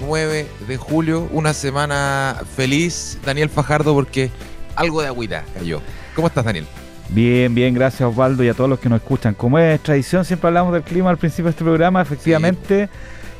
[0.00, 1.28] 9 de julio.
[1.32, 4.30] Una semana feliz, Daniel Fajardo, porque
[4.74, 5.80] algo de agüita cayó.
[6.14, 6.66] ¿Cómo estás, Daniel?
[7.10, 9.34] Bien, bien, gracias Osvaldo y a todos los que nos escuchan.
[9.34, 12.88] Como es tradición, siempre hablamos del clima al principio de este programa, efectivamente.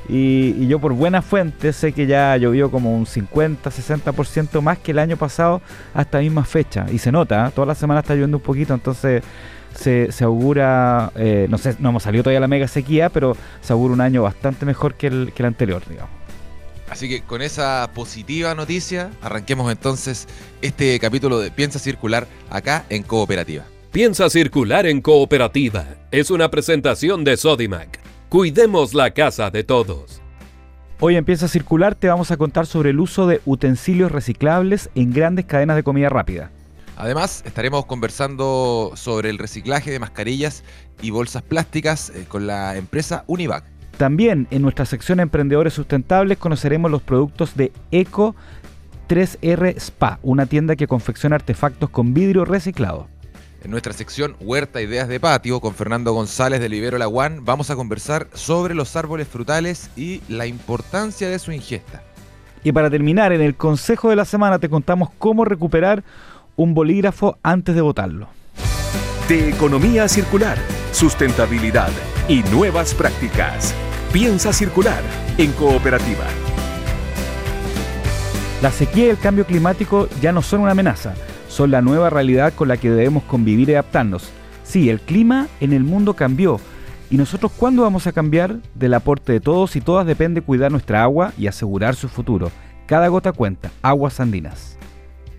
[0.09, 4.91] Y, yo por buena fuente sé que ya llovió como un 50, 60% más que
[4.91, 5.63] el año pasado
[5.95, 6.87] a esta misma fecha.
[6.91, 7.53] Y se nota, ¿eh?
[7.55, 9.23] toda la semana está lloviendo un poquito, entonces
[9.73, 13.95] se, augura, eh, no sé, no hemos salido todavía la mega sequía, pero se augura
[13.95, 16.20] un año bastante mejor que el, que el anterior, digamos.
[16.91, 20.27] Así que con esa positiva noticia, arranquemos entonces
[20.61, 23.65] este capítulo de Piensa Circular acá en Cooperativa.
[23.93, 28.01] Piensa Circular en Cooperativa es una presentación de Sodimac.
[28.29, 30.21] Cuidemos la casa de todos.
[30.99, 35.13] Hoy en Piensa Circular te vamos a contar sobre el uso de utensilios reciclables en
[35.13, 36.51] grandes cadenas de comida rápida.
[36.97, 40.65] Además, estaremos conversando sobre el reciclaje de mascarillas
[41.01, 43.65] y bolsas plásticas eh, con la empresa Univac.
[44.01, 48.35] También en nuestra sección Emprendedores Sustentables conoceremos los productos de Eco
[49.11, 53.09] 3R Spa, una tienda que confecciona artefactos con vidrio reciclado.
[53.63, 57.77] En nuestra sección Huerta Ideas de Patio con Fernando González de Libero Laguán vamos a
[57.77, 62.03] conversar sobre los árboles frutales y la importancia de su ingesta.
[62.65, 66.05] Y para terminar, en el consejo de la semana te contamos cómo recuperar
[66.57, 68.29] un bolígrafo antes de botarlo.
[69.29, 70.57] De economía circular,
[70.91, 71.91] sustentabilidad
[72.29, 73.75] y nuevas prácticas.
[74.13, 75.01] Piensa circular
[75.39, 76.25] en cooperativa.
[78.61, 81.15] La sequía y el cambio climático ya no son una amenaza,
[81.47, 84.29] son la nueva realidad con la que debemos convivir y adaptarnos.
[84.65, 86.59] Sí, el clima en el mundo cambió.
[87.09, 88.57] ¿Y nosotros cuándo vamos a cambiar?
[88.75, 92.51] Del aporte de todos y todas depende cuidar nuestra agua y asegurar su futuro.
[92.87, 93.71] Cada gota cuenta.
[93.81, 94.77] Aguas andinas.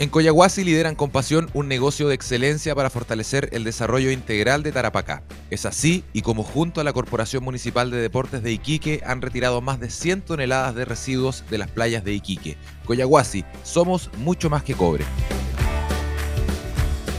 [0.02, 4.72] En Coyahuasi lideran con pasión un negocio de excelencia para fortalecer el desarrollo integral de
[4.72, 5.22] Tarapacá.
[5.52, 9.62] Es así y como junto a la Corporación Municipal de Deportes de Iquique han retirado
[9.62, 12.58] más de 100 toneladas de residuos de las playas de Iquique.
[12.86, 15.06] Coyahuasi, somos mucho más que cobre.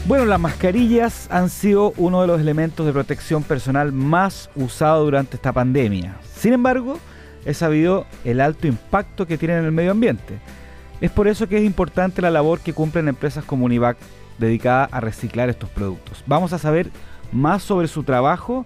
[0.05, 5.37] Bueno, las mascarillas han sido uno de los elementos de protección personal más usado durante
[5.37, 6.17] esta pandemia.
[6.35, 6.99] Sin embargo,
[7.45, 10.37] he sabido el alto impacto que tienen en el medio ambiente.
[11.03, 13.97] Es por eso que es importante la labor que cumplen empresas como Univac
[14.37, 16.23] dedicada a reciclar estos productos.
[16.27, 16.91] Vamos a saber
[17.33, 18.65] más sobre su trabajo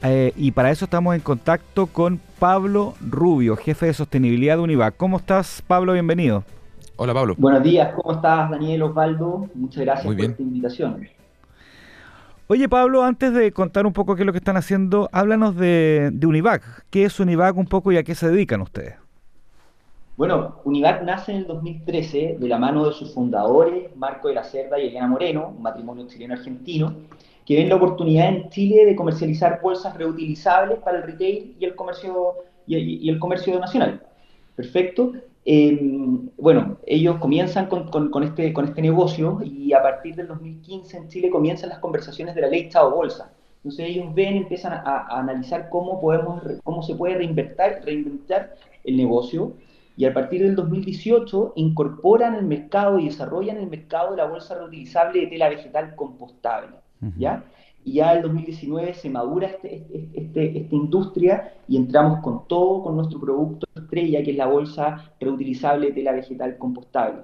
[0.00, 4.96] eh, y para eso estamos en contacto con Pablo Rubio, jefe de sostenibilidad de Univac.
[4.96, 5.94] ¿Cómo estás, Pablo?
[5.94, 6.44] Bienvenido.
[6.94, 7.34] Hola, Pablo.
[7.38, 9.48] Buenos días, ¿cómo estás, Daniel Osvaldo?
[9.56, 11.08] Muchas gracias por esta invitación.
[12.46, 16.10] Oye, Pablo, antes de contar un poco qué es lo que están haciendo, háblanos de,
[16.12, 16.84] de Univac.
[16.90, 19.03] ¿Qué es Univac un poco y a qué se dedican ustedes?
[20.16, 24.44] Bueno, Univac nace en el 2013 de la mano de sus fundadores, Marco de la
[24.44, 26.94] Cerda y Elena Moreno, un matrimonio chileno-argentino,
[27.44, 31.74] que ven la oportunidad en Chile de comercializar bolsas reutilizables para el retail y el
[31.74, 34.02] comercio, y, el comercio nacional.
[34.54, 35.14] Perfecto.
[35.44, 41.08] Em, bueno, ellos comienzan con, este, con este negocio y a partir del 2015 en
[41.08, 43.32] Chile comienzan las conversaciones de la ley Chao Bolsa.
[43.64, 48.54] Entonces ellos ven, empiezan a, analizar cómo, podemos, cómo se puede reinventar, reinventar
[48.84, 49.54] el negocio
[49.96, 54.56] y a partir del 2018 incorporan el mercado y desarrollan el mercado de la bolsa
[54.56, 56.76] reutilizable de tela vegetal compostable,
[57.16, 57.44] ¿ya?
[57.84, 62.48] Y ya en el 2019 se madura este, este, este, esta industria y entramos con
[62.48, 67.22] todo, con nuestro producto estrella, que es la bolsa reutilizable de tela vegetal compostable.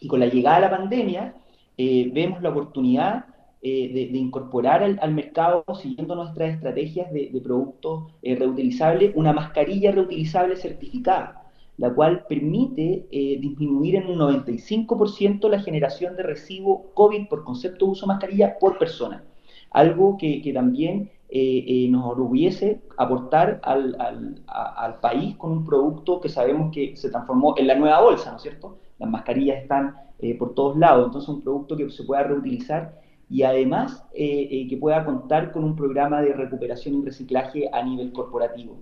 [0.00, 1.34] Y con la llegada de la pandemia,
[1.76, 3.26] eh, vemos la oportunidad
[3.60, 10.56] eh, de, incorporar al, mercado, siguiendo nuestras estrategias de, productos eh, reutilizables, una mascarilla reutilizable
[10.56, 11.43] certificada
[11.76, 17.86] la cual permite eh, disminuir en un 95% la generación de residuo COVID por concepto
[17.86, 19.24] de uso de mascarilla por persona.
[19.70, 26.72] Algo que, también eh, eh, nos orgullece aportar al, país con un producto que sabemos
[26.72, 28.78] que se transformó en la nueva bolsa, ¿no es cierto?
[28.98, 29.96] Las mascarillas están
[30.38, 35.52] por todos lados, entonces un producto que se pueda reutilizar y además que pueda contar
[35.52, 38.76] con un programa de recuperación y reciclaje a nivel corporativo.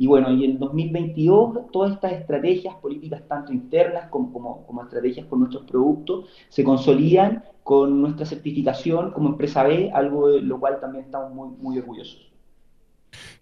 [0.00, 4.32] Y bueno, y en 2022 todas estas estrategias políticas, tanto internas como,
[4.66, 10.40] como, estrategias con nuestros productos, se consolidan con nuestra certificación como empresa B, algo de
[10.40, 12.32] lo cual también estamos muy, muy orgullosos.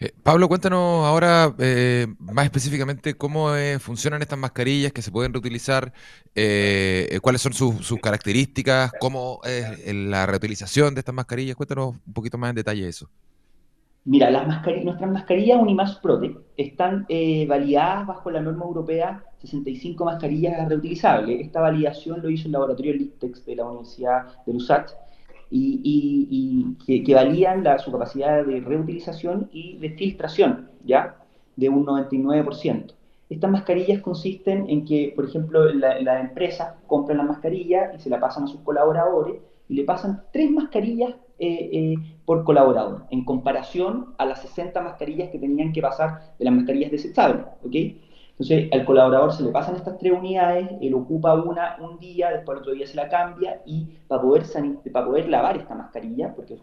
[0.01, 5.33] Eh, Pablo, cuéntanos ahora eh, más específicamente cómo eh, funcionan estas mascarillas que se pueden
[5.33, 5.93] reutilizar,
[7.23, 11.55] cuáles son sus, características, cómo es la reutilización de estas mascarillas.
[11.55, 13.09] Cuéntanos un poquito más en detalle eso.
[14.11, 17.07] Mira, las nuestras mascarillas Unimax Protect están
[17.47, 21.43] validadas bajo la norma europea 65 mascarillas reutilizables.
[21.43, 24.93] Esta validación lo hizo el laboratorio LITEX de la Universidad de LUSAT
[25.51, 31.19] y, que, valían su capacidad de reutilización y de filtración, ¿ya?
[31.57, 32.95] De un 99%.
[33.29, 38.09] Estas mascarillas consisten en que, por ejemplo, la, la empresa compra la mascarilla y se
[38.09, 41.95] la pasan a sus colaboradores y le pasan tres mascarillas eh, eh,
[42.29, 46.91] por colaborador, en comparación a las 60 mascarillas que tenían que pasar de las mascarillas
[46.91, 47.75] desechables, ¿ok?
[48.33, 52.57] Entonces, al colaborador se le pasan estas tres unidades, él ocupa una un día, después
[52.57, 54.43] el otro día se la cambia y para poder,
[54.93, 56.61] para poder lavar esta mascarilla, porque es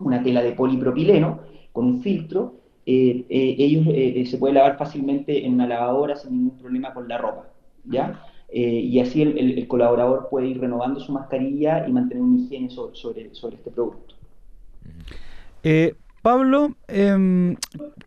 [0.00, 1.38] una tela de polipropileno
[1.72, 6.32] con un filtro, eh, eh, ellos eh, se puede lavar fácilmente en una lavadora sin
[6.32, 7.48] ningún problema con la ropa,
[7.86, 8.20] ¿ya?
[8.52, 13.34] y así el, colaborador puede ir renovando su mascarilla y mantener una higiene sobre, sobre,
[13.34, 14.14] sobre este producto.
[16.24, 17.56] Pablo, em,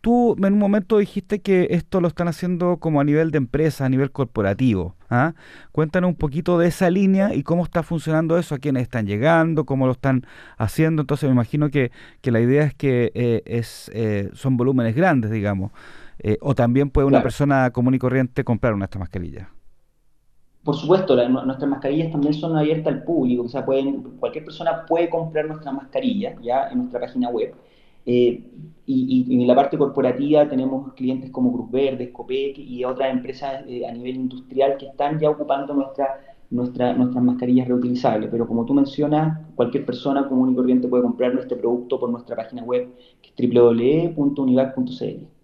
[0.01, 3.85] tú en un momento dijiste que esto lo están haciendo como a nivel de empresa,
[3.85, 4.95] a nivel corporativo.
[5.11, 5.35] ¿ah?
[5.71, 9.67] Cuéntanos un poquito de esa línea y cómo está funcionando eso, a quiénes están llegando,
[9.67, 10.25] cómo lo están
[10.57, 11.03] haciendo.
[11.03, 11.91] Entonces me imagino que,
[12.23, 15.71] la idea es que eh, es, eh, son volúmenes grandes, digamos.
[16.17, 19.47] Eh, o también puede una persona común y corriente comprar una de estas mascarillas.
[20.67, 25.09] Por supuesto, nuestras mascarillas también son abiertas al público, o sea, pueden, cualquier persona puede
[25.09, 27.55] comprar nuestra mascarilla ya en nuestra página web.
[28.05, 28.43] Eh,
[28.85, 33.87] y, en la parte corporativa tenemos clientes como Cruz Verde, Scopec y otras empresas eh,
[33.87, 36.19] a nivel industrial que están ya ocupando nuestra,
[36.49, 38.29] nuestra, nuestras mascarillas reutilizables.
[38.29, 42.35] Pero como tú mencionas, cualquier persona común y corriente puede comprar nuestro producto por nuestra
[42.35, 42.89] página web,
[43.21, 45.36] que es www.univac.cl.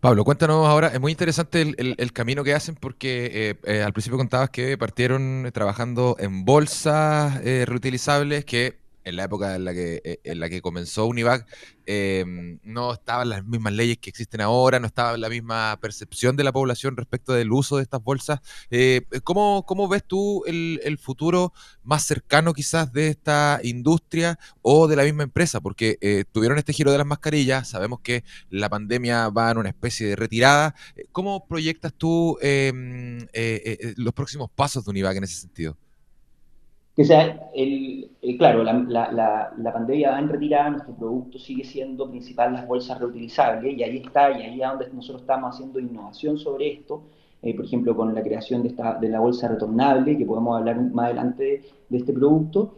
[0.00, 4.48] Pablo, cuéntanos ahora, es muy interesante el, camino que hacen porque eh, al principio contabas
[4.48, 10.40] que partieron trabajando en bolsas reutilizables que en la época en la que, eh, en
[10.40, 11.46] la que comenzó Univac,
[11.86, 16.44] em, no estaban las mismas leyes que existen ahora, no estaba la misma percepción de
[16.44, 18.40] la población respecto del uso de estas bolsas.
[18.70, 21.52] Eh, ¿cómo, ¿cómo, ves tú el, futuro
[21.82, 25.60] más cercano quizás de esta industria o de la misma empresa?
[25.60, 29.68] Porque eh, tuvieron este giro de las mascarillas, sabemos que la pandemia va en una
[29.70, 30.74] especie de retirada.
[31.12, 33.26] ¿Cómo proyectas tú em,
[33.96, 35.76] los próximos pasos de Univac en ese sentido?
[36.96, 42.52] Que sea, el, eh, claro, la, pandemia va en retirada, nuestro producto sigue siendo principal
[42.52, 46.70] las bolsas reutilizables y ahí está, y ahí es donde nosotros estamos haciendo innovación sobre
[46.70, 47.02] esto,
[47.40, 50.78] eh, por ejemplo, con la creación de, esta, de la bolsa retornable, que podemos hablar
[50.92, 52.74] más adelante de, este producto,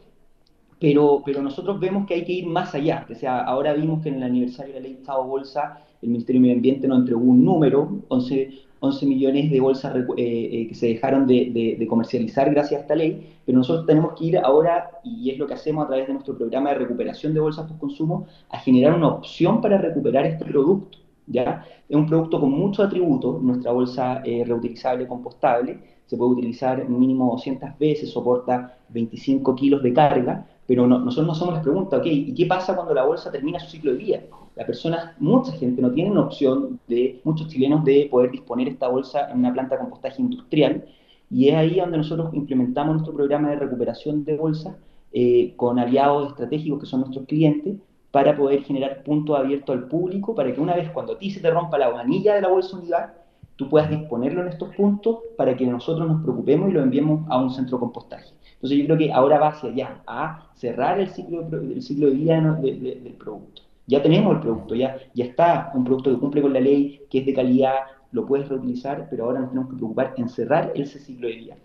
[0.79, 4.11] pero, pero nosotros vemos que hay que ir más allá, o sea, ahora vimos que
[4.11, 7.21] en el aniversario de la ley Estado Bolsa, el Ministerio de Medio Ambiente nos entregó
[7.21, 8.51] un número, 11
[8.83, 13.37] 11 millones de bolsas eh, eh, que se dejaron de, comercializar gracias a esta ley,
[13.47, 16.37] pero nosotros tenemos que ir ahora, y es lo que hacemos a través de nuestro
[16.37, 20.99] programa de recuperación de bolsas post consumo, a generar una opción para recuperar este producto.
[21.29, 21.65] ¿ya?
[21.89, 27.31] Es un producto con muchos atributos, nuestra bolsa eh, reutilizable compostable, se puede utilizar mínimo
[27.31, 32.35] 200 veces, soporta 25 kilos de carga, pero nosotros nos hacemos la pregunta, ok, ¿y
[32.35, 34.21] qué pasa cuando la bolsa termina su ciclo de vida?
[34.55, 38.89] La persona, mucha gente no tiene una opción de, muchos chilenos, de poder disponer esta
[38.89, 40.85] bolsa en una planta de compostaje industrial.
[41.31, 44.77] Y es ahí donde nosotros implementamos nuestro programa de recuperación de bolsas
[45.13, 47.77] eh, con aliados estratégicos que son nuestros clientes
[48.11, 51.41] para poder generar puntos abiertos al público para que una vez cuando a ti se
[51.41, 53.15] te rompa la manilla de la bolsa unidad,
[53.57, 57.41] tú puedas disponerlo en estos puntos para que nosotros nos preocupemos y lo enviemos a
[57.43, 58.35] un centro de compostaje.
[58.55, 62.13] Entonces yo creo que ahora va hacia allá, a cerrar el ciclo, el ciclo de
[62.13, 63.62] vida del producto.
[63.93, 67.19] Ya tenemos el producto, ya, ya está un producto que cumple con la ley, que
[67.19, 67.75] es de calidad,
[68.11, 71.57] lo puedes reutilizar, pero ahora nos tenemos que preocupar en cerrar ese ciclo de vida.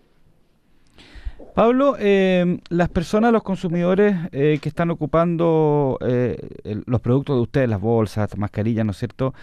[1.56, 6.36] Pablo, eh, las personas, los consumidores eh, que están ocupando eh,
[6.86, 9.34] los productos de ustedes, las bolsas, mascarillas, ¿no es cierto?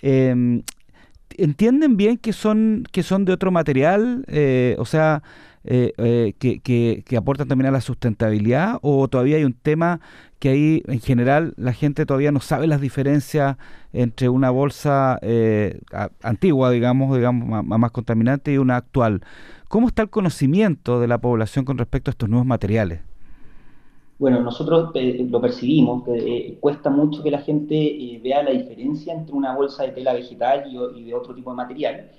[0.00, 4.24] ¿Entienden bien que son, que son de otro material?
[4.78, 5.24] o sea,
[5.64, 10.00] que, que, que, aportan también a la sustentabilidad o todavía hay un tema
[10.38, 13.56] que ahí en general la gente todavía no sabe las diferencias
[13.92, 15.80] entre una bolsa eh,
[16.22, 19.22] antigua, digamos, digamos más, contaminante y una actual.
[19.68, 23.00] ¿Cómo está el conocimiento de la población con respecto a estos nuevos materiales?
[24.18, 29.14] Bueno, nosotros eh, lo percibimos, que eh, cuesta mucho que la gente vea la diferencia
[29.14, 32.10] entre una bolsa de tela vegetal y, y de otro tipo de material.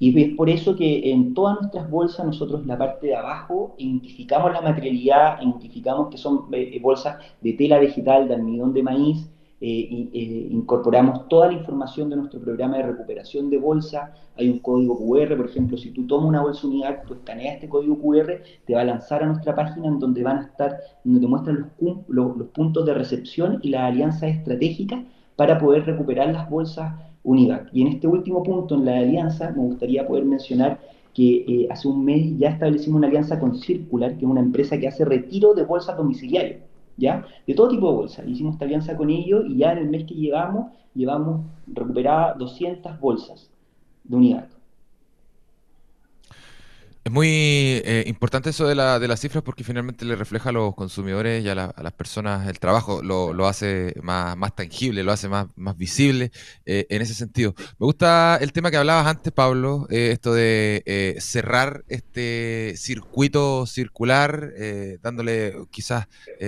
[0.00, 3.74] Y es por eso que en todas nuestras bolsas nosotros en la parte de abajo
[3.76, 9.30] identificamos la materialidad, identificamos que son eh, bolsas de tela vegetal, de almidón de maíz,
[9.62, 14.14] eh, eh, incorporamos toda la información de nuestro programa de recuperación de bolsa.
[14.38, 17.68] Hay un código QR, por ejemplo, si tú tomas una bolsa unidad, tú escaneas este
[17.68, 21.20] código QR, te va a lanzar a nuestra página en donde van a estar, donde
[21.20, 21.72] te muestran
[22.08, 25.04] los, puntos de recepción y las alianzas estratégicas
[25.36, 26.94] para poder recuperar las bolsas
[27.30, 27.68] unidad.
[27.72, 30.80] Y en este último punto, en la alianza, me gustaría poder mencionar
[31.14, 34.78] que eh, hace un mes ya establecimos una alianza con Circular, que es una empresa
[34.78, 36.60] que hace retiro de bolsas domiciliarias.
[36.96, 37.24] ¿ya?
[37.46, 38.26] De todo tipo de bolsas.
[38.28, 43.00] Hicimos esta alianza con ellos y ya en el mes que llevamos, llevamos recuperadas 200
[43.00, 43.50] bolsas
[44.04, 44.48] de unidad.
[47.02, 50.52] Es muy eh, importante eso de, la, de las cifras porque finalmente le refleja a
[50.52, 55.46] los consumidores y a, las personas el trabajo, lo, hace más, tangible, lo hace más,
[55.78, 56.30] visible
[56.66, 57.54] eh, en ese sentido.
[57.78, 64.52] Me gusta el tema que hablabas antes, Pablo, eh, esto de cerrar este circuito circular,
[65.00, 66.06] dándole quizás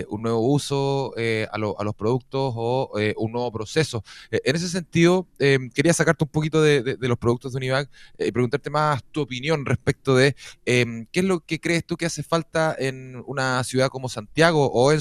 [0.09, 4.05] un nuevo uso a, a, los productos o un nuevo proceso.
[4.31, 8.69] en ese sentido, quería sacarte un poquito de, de los productos de Univac y preguntarte
[8.69, 12.75] más tu opinión respecto de Em, ¿Qué es lo que crees tú que hace falta
[12.79, 15.01] en una ciudad como Santiago o en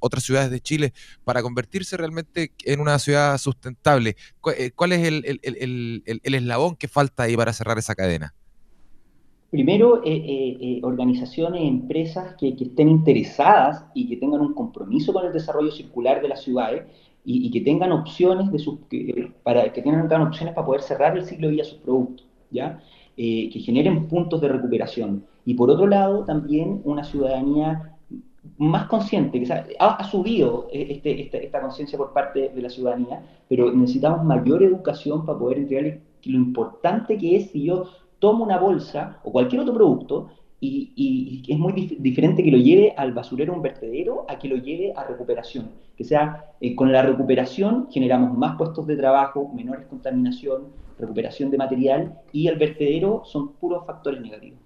[0.00, 0.92] otras ciudades de Chile
[1.24, 4.16] para convertirse realmente en una ciudad sustentable?
[4.56, 5.40] Eh, ¿Cuál es el,
[6.22, 8.34] eslabón que falta ahí para cerrar esa cadena?
[9.50, 15.32] Primero, eh, eh, organizaciones, empresas que, estén interesadas y que tengan un compromiso con el
[15.32, 16.82] desarrollo circular de las ciudades
[17.24, 18.78] y, que tengan opciones de sus,
[19.42, 22.80] para que tengan opciones para poder cerrar el ciclo de vida sus productos, ¿ya?
[23.18, 25.24] Eh, que generen puntos de recuperación.
[25.46, 27.96] Y por otro lado, también una ciudadanía
[28.58, 33.22] más consciente, que ha, subido eh, este, este, esta conciencia por parte de la ciudadanía,
[33.48, 37.84] pero necesitamos mayor educación para poder entregarle lo importante que es si yo
[38.18, 40.28] tomo una bolsa o cualquier otro producto
[40.60, 44.92] y, es muy diferente que lo lleve al basurero un vertedero a que lo lleve
[44.94, 45.70] a recuperación.
[45.96, 50.64] Que sea, eh, con la recuperación generamos más puestos de trabajo, menores contaminación,
[50.98, 54.58] recuperación de material y el vertedero son puros factores negativos.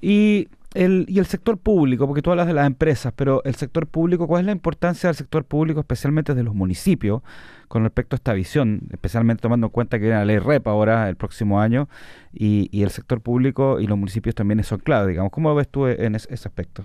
[0.00, 3.86] Y el, y el sector público, porque tú hablas de las empresas, pero el sector
[3.86, 7.22] público, ¿cuál es la importancia del sector público, especialmente de los municipios,
[7.68, 11.08] con respecto a esta visión, especialmente tomando en cuenta que viene la ley REP ahora,
[11.08, 11.88] el próximo año,
[12.32, 15.32] y, el sector público y los municipios también son clave, digamos.
[15.32, 16.84] ¿Cómo ves tú en ese aspecto?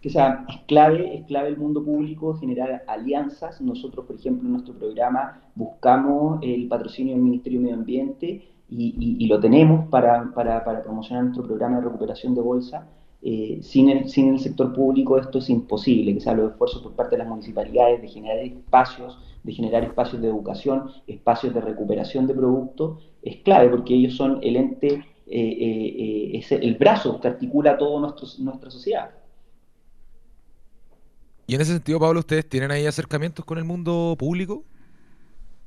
[0.00, 3.60] Que sea, es clave, es clave el mundo público generar alianzas.
[3.60, 9.26] Nosotros, por ejemplo, en nuestro programa buscamos el patrocinio del Ministerio de Medio Ambiente y,
[9.26, 12.86] lo tenemos para, para, para, promocionar nuestro programa de recuperación de bolsa.
[13.20, 16.92] Eh, sin, el, sin el sector público esto es imposible, que sea los esfuerzos por
[16.92, 22.28] parte de las municipalidades de generar espacios, de generar espacios de educación, espacios de recuperación
[22.28, 27.26] de productos, es clave porque ellos son el ente, eh, eh, es el brazo que
[27.26, 29.10] articula toda nuestra sociedad.
[31.48, 34.64] Y en ese sentido, Pablo, ¿ustedes tienen ahí acercamientos con el mundo público?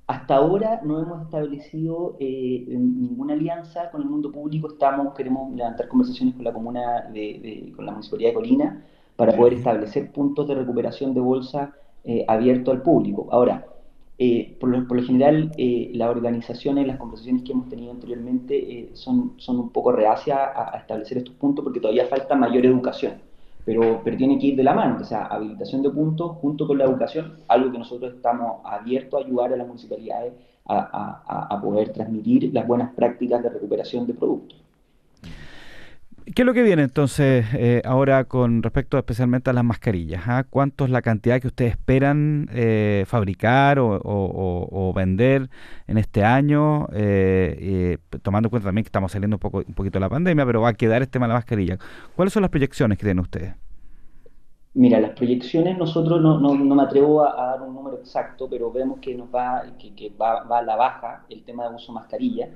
[0.06, 4.68] Hasta ahora no hemos establecido eh, ninguna alianza con el mundo público.
[4.68, 8.86] Estamos, queremos levantar conversaciones con la comuna de, con la municipalidad de Colina
[9.16, 11.74] para poder establecer puntos de recuperación de bolsa
[12.04, 13.28] eh, abiertos al público.
[13.32, 13.66] Ahora,
[14.20, 19.70] eh, por, lo, general, las organizaciones, las conversaciones que hemos tenido anteriormente son, son un
[19.72, 23.31] poco reacias a establecer estos puntos porque todavía falta mayor educación
[23.66, 26.78] pero, pero tiene que ir de la mano, o sea, habilitación de puntos junto con
[26.78, 30.34] la educación, algo que nosotros estamos abiertos a ayudar a las municipalidades
[30.66, 34.61] a, a, poder transmitir las buenas prácticas de recuperación de productos.
[36.34, 40.24] ¿Qué es lo que viene entonces eh, ahora con respecto especialmente a las mascarillas?
[40.28, 40.46] Ah?
[40.50, 45.50] ¿Cuánto es la cantidad que ustedes esperan eh, fabricar o, vender
[45.88, 46.88] en este año?
[46.94, 50.46] Eh, tomando en cuenta también que estamos saliendo un, poco, un poquito de la pandemia,
[50.46, 51.78] pero va a quedar este tema de la mascarilla.
[52.16, 53.54] ¿Cuáles son las proyecciones que tienen ustedes?
[54.74, 59.00] Mira, las proyecciones nosotros no, no, me atrevo a, dar un número exacto, pero vemos
[59.00, 62.50] que nos va, que, va, va a la baja el tema de uso de mascarilla.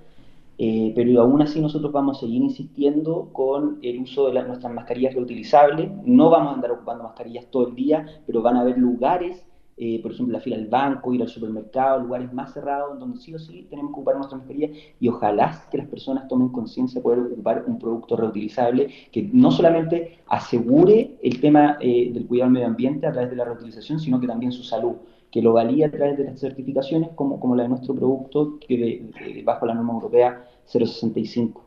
[0.58, 5.14] Eh, pero aún así nosotros vamos a seguir insistiendo con el uso de nuestras mascarillas
[5.14, 5.92] reutilizables.
[6.06, 9.46] No vamos a andar ocupando mascarillas todo el día, pero van a haber lugares,
[9.78, 13.34] eh, por ejemplo, la fila del banco, ir al supermercado, lugares más cerrados, donde sí
[13.34, 17.04] o sí tenemos que ocupar nuestras mascarillas y ojalá que las personas tomen conciencia de
[17.04, 22.54] poder ocupar un producto reutilizable que no solamente asegure el tema eh, del cuidado del
[22.54, 24.94] medio ambiente a través de la reutilización, sino que también su salud
[25.36, 29.44] que lo valía a través de las certificaciones como, como la de nuestro producto, que
[29.44, 31.62] bajo la norma europea 065.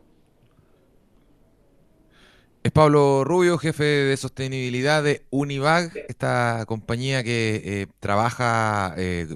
[2.62, 9.28] Es Pablo Rubio, jefe de sostenibilidad de Univag, esta compañía que eh, trabaja, eh,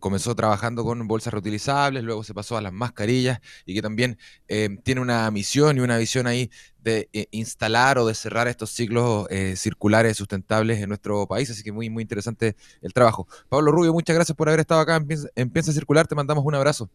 [0.00, 4.68] comenzó trabajando con bolsas reutilizables, luego se pasó a las mascarillas y que también eh,
[4.82, 6.50] tiene una misión y una visión ahí
[6.82, 11.50] de instalar o de cerrar estos ciclos circulares sustentables en nuestro país.
[11.50, 13.26] Así que muy, muy interesante el trabajo.
[13.48, 16.06] Pablo Rubio, muchas gracias por haber estado acá en Piensa, en Piensa Circular.
[16.06, 16.88] Te mandamos un abrazo.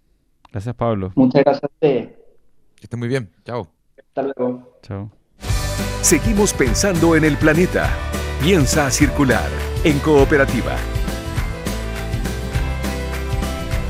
[0.51, 1.11] Gracias, Pablo.
[1.15, 2.15] Muchas gracias a usted.
[2.75, 3.31] Que esté muy bien.
[3.45, 3.67] Chao.
[3.97, 4.79] Hasta luego.
[4.81, 5.11] Chao.
[6.01, 7.89] Seguimos pensando en el planeta.
[8.41, 9.49] Piensa circular
[9.83, 10.75] en cooperativa.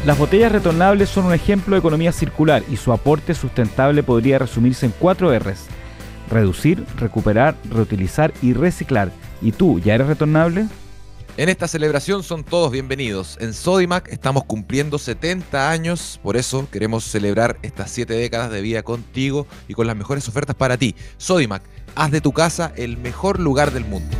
[0.05, 4.85] Las botellas retornables son un ejemplo de economía circular y su aporte sustentable podría resumirse
[4.85, 5.65] en cuatro R's.
[6.29, 9.11] Reducir, recuperar, reutilizar y reciclar.
[9.41, 10.67] ¿Y tú ya eres retornable?
[11.37, 13.37] En esta celebración son todos bienvenidos.
[13.41, 18.83] En Sodimac estamos cumpliendo 70 años, por eso queremos celebrar estas 7 décadas de vida
[18.83, 20.95] contigo y con las mejores ofertas para ti.
[21.17, 21.61] Sodimac,
[21.93, 24.15] haz de tu casa el mejor lugar del mundo.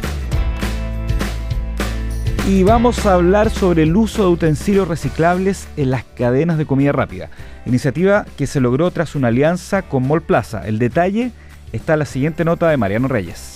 [2.50, 6.92] Y vamos a hablar sobre el uso de utensilios reciclables en las cadenas de comida
[6.92, 7.30] rápida.
[7.66, 10.68] Iniciativa que se logró tras una alianza con Mall Plaza.
[10.68, 11.32] El detalle
[11.76, 13.56] está la siguiente nota de Mariano Reyes.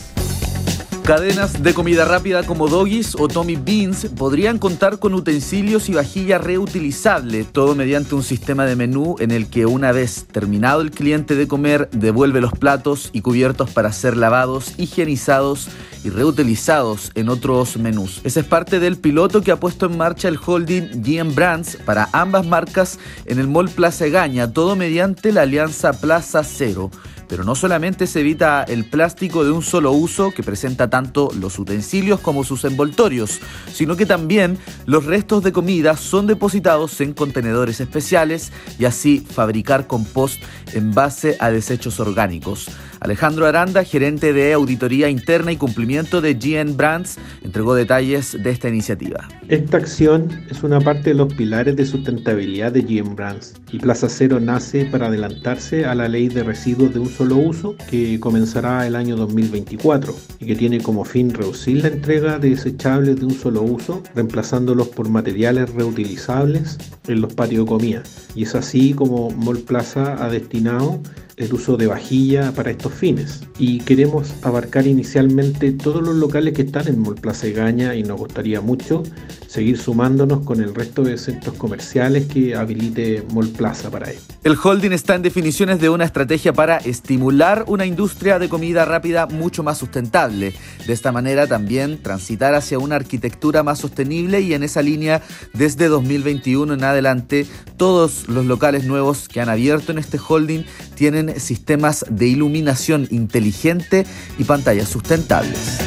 [1.09, 6.37] Cadenas de comida rápida como Doggies o Tommy Beans podrían contar con utensilios y vajilla
[6.37, 11.33] reutilizable, todo mediante un sistema de menú en el que una vez terminado el cliente
[11.33, 15.69] de comer devuelve los platos y cubiertos para ser lavados, higienizados
[16.03, 18.21] y reutilizados en otros menús.
[18.23, 22.07] Ese es parte del piloto que ha puesto en marcha el holding GM Brands para
[22.13, 26.91] ambas marcas en el Mall Plaza Egaña, todo mediante la alianza Plaza Cero.
[27.29, 31.59] Pero no solamente se evita el plástico de un solo uso que presenta tanto los
[31.59, 33.39] utensilios como sus envoltorios,
[33.71, 34.57] sino que también
[34.87, 40.41] los restos de comida son depositados en contenedores especiales y así fabricar compost
[40.73, 42.67] en base a desechos orgánicos.
[43.01, 48.67] Alejandro Aranda, gerente de Auditoría Interna y Cumplimiento de GN Brands, entregó detalles de esta
[48.67, 49.27] iniciativa.
[49.47, 54.09] Esta acción es una parte de los pilares de sustentabilidad de GN Brands y Plaza
[54.09, 58.85] Cero nace para adelantarse a la ley de residuos de un solo uso que comenzará
[58.85, 63.33] el año 2024 y que tiene como fin reducir la entrega de desechables de un
[63.33, 66.77] solo uso, reemplazándolos por materiales reutilizables
[67.07, 68.03] en los patios de comida.
[68.35, 71.01] Y es así como Mall Plaza ha destinado
[71.39, 73.41] el uso de vajilla para estos fines.
[73.57, 78.19] Y queremos abarcar inicialmente todos los locales que están en Mall Plaza Gaña y nos
[78.19, 79.03] gustaría mucho
[79.47, 84.19] seguir sumándonos con el resto de centros comerciales que habilite Mall Plaza para ello.
[84.43, 89.25] El holding está en definiciones de una estrategia para estimular una industria de comida rápida
[89.25, 90.53] mucho más sustentable.
[90.85, 95.21] De esta manera también transitar hacia una arquitectura más sostenible y en esa línea
[95.53, 100.63] desde 2021 en adelante todos los locales nuevos que han abierto en este holding
[100.95, 104.05] tienen sistemas de iluminación inteligente
[104.37, 105.79] y pantallas sustentables.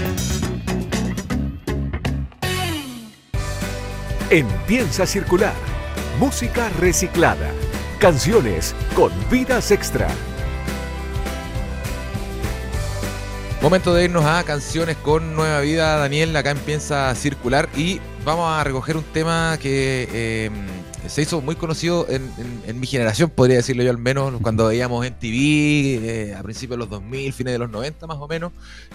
[4.30, 5.54] En Piensa Circular,
[6.18, 7.50] música reciclada,
[7.98, 10.08] canciones con vidas extra.
[13.60, 18.50] Momento de irnos a canciones con nueva vida, Daniel, acá en Piensa Circular y vamos
[18.50, 20.08] a recoger un tema que...
[20.12, 20.50] Eh,
[21.08, 25.14] se hizo muy conocido en, mi generación, podría decirlo yo al menos, cuando veíamos en
[25.14, 28.52] TV eh, a principios de los 2000, fines de los 90 más o menos.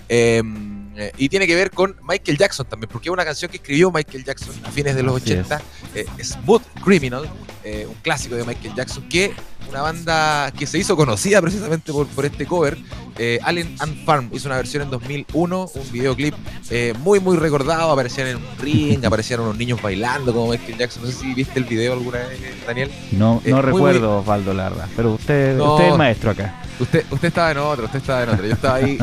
[0.10, 3.58] Em, eh, y tiene que ver con Michael Jackson también, porque es una canción que
[3.58, 5.62] escribió Michael Jackson a fines de los 80,
[5.96, 7.30] eh, Smooth Criminal,
[7.66, 9.34] un clásico de Michael Jackson, que
[9.70, 12.78] una banda que se hizo conocida precisamente por, por este cover.
[13.20, 16.36] Eh, Allen and Farm hizo una versión en 2001, un videoclip
[16.70, 17.92] eh, muy, muy recordado.
[17.92, 21.04] Aparecían en un ring, aparecían unos niños bailando como Michael Jackson.
[21.04, 22.92] No sé si viste el video alguna vez, Daniel.
[23.12, 26.62] No, no recuerdo, Osvaldo Larra, pero usted, usted es maestro acá.
[26.80, 28.46] Usted, usted estaba en otro, usted estaba en otro.
[28.46, 29.00] Yo estaba ahí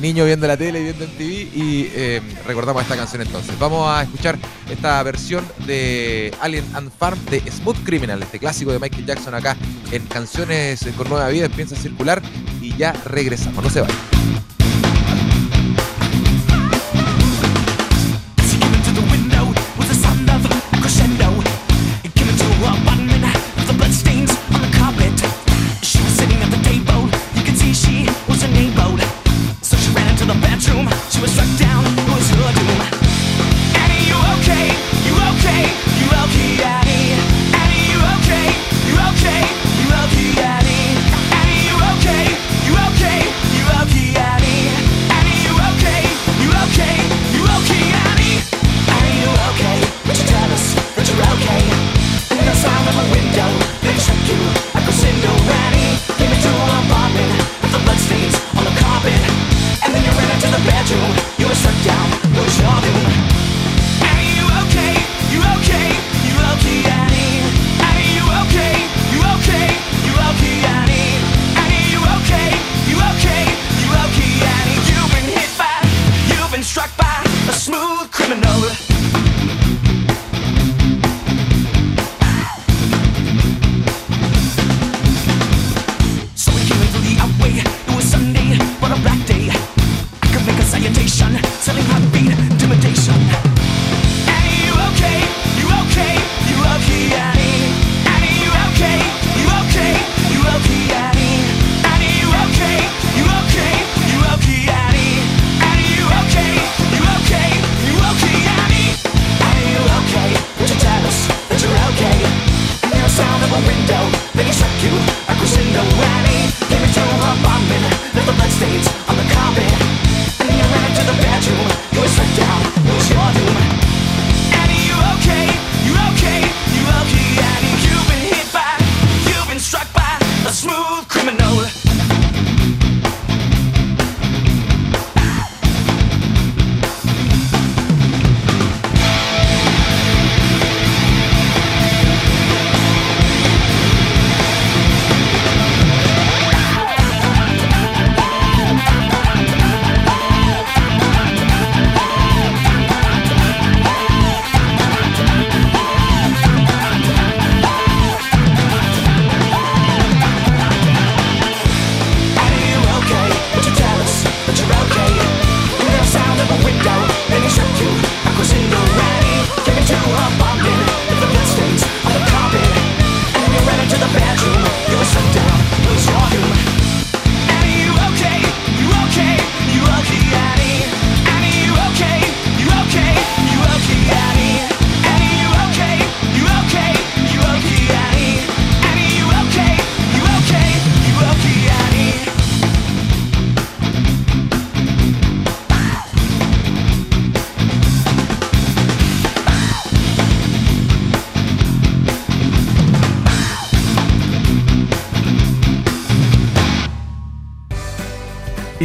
[0.00, 3.58] niño viendo la tele y viendo en TV y eh, recordamos esta canción entonces.
[3.58, 4.38] Vamos a escuchar
[4.70, 9.56] esta versión de Alien and Farm de Smooth Criminal, este clásico de Michael Jackson acá
[9.92, 12.22] en Canciones con Nueva Vida, empieza a circular
[12.60, 14.53] y ya regresamos, no se vayan.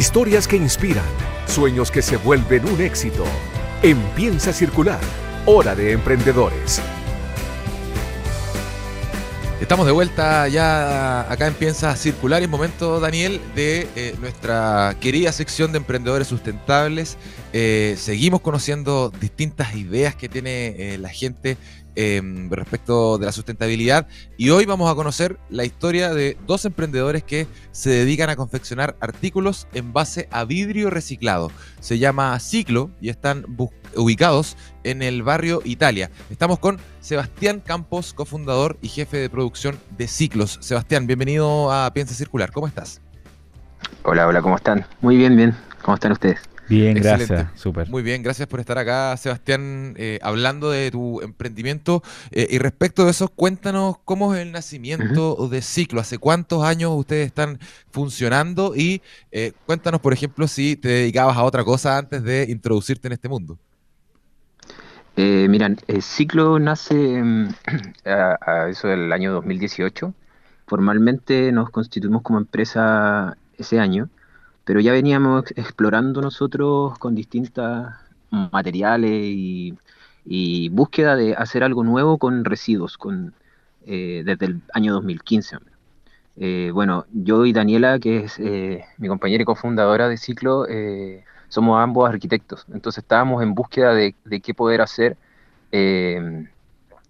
[0.09, 1.05] Historias que inspiran,
[1.45, 3.25] sueños que se vuelven un éxito.
[3.83, 4.99] Empieza a circular.
[5.45, 6.81] Hora de emprendedores.
[9.61, 12.41] Estamos de vuelta ya acá en Piensa Circular.
[12.41, 17.19] Es momento, Daniel, de eh, nuestra querida sección de emprendedores sustentables.
[17.53, 21.55] Eh, seguimos conociendo distintas ideas que tiene eh, la gente
[22.01, 24.07] Em, respecto de la sustentabilidad.
[24.37, 28.95] Y hoy vamos a conocer la historia de dos emprendedores que se dedican a confeccionar
[29.01, 31.51] artículos en base a vidrio reciclado.
[31.81, 33.43] Se llama Ciclo y están
[33.97, 36.09] ubicados en el barrio Italia.
[36.29, 40.57] Estamos con Sebastián Campos, cofundador y jefe de producción de Ciclos.
[40.61, 42.53] Sebastián, bienvenido a Piensa Circular.
[42.53, 43.01] ¿Cómo estás?
[44.03, 44.85] Hola, hola, ¿cómo están?
[45.01, 45.53] Muy bien, bien.
[45.81, 46.39] ¿Cómo están ustedes?
[46.69, 47.47] Bien, gracias.
[47.55, 47.89] Súper.
[47.89, 52.03] Muy bien, gracias por estar acá, Sebastián, eh, hablando de tu emprendimiento.
[52.31, 55.99] Eh, y respecto de eso, cuéntanos cómo es el nacimiento de Ciclo.
[55.99, 57.57] ¿Hace cuántos años ustedes están
[57.91, 58.73] funcionando?
[58.75, 59.01] Y
[59.31, 63.27] eh, cuéntanos, por ejemplo, si te dedicabas a otra cosa antes de introducirte en este
[63.27, 63.57] mundo.
[65.17, 67.49] miran, Ciclo nace mm,
[68.05, 70.13] a, eso del año 2018.
[70.67, 74.07] Formalmente nos constituimos como empresa ese año
[74.69, 77.87] pero ya veníamos explorando nosotros con distintos
[78.29, 83.33] materiales y, búsqueda de hacer algo nuevo con residuos con,
[83.87, 85.57] eh, desde el año 2015.
[86.37, 90.67] Eh, bueno, yo y Daniela, que es eh, mi compañera y cofundadora de Ciclo,
[91.47, 95.17] somos ambos arquitectos, entonces estábamos en búsqueda de, qué poder hacer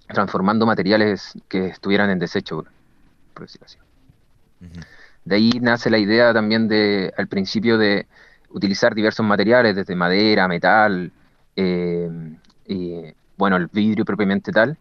[0.07, 2.63] transformando materiales que estuvieran en desecho,
[3.33, 3.77] por decirlo así.
[5.25, 8.07] De ahí nace la idea también de, al principio de
[8.51, 11.11] utilizar diversos materiales, desde madera, metal,
[11.55, 12.09] eh,
[12.67, 13.01] y,
[13.37, 14.77] bueno, el vidrio propiamente tal.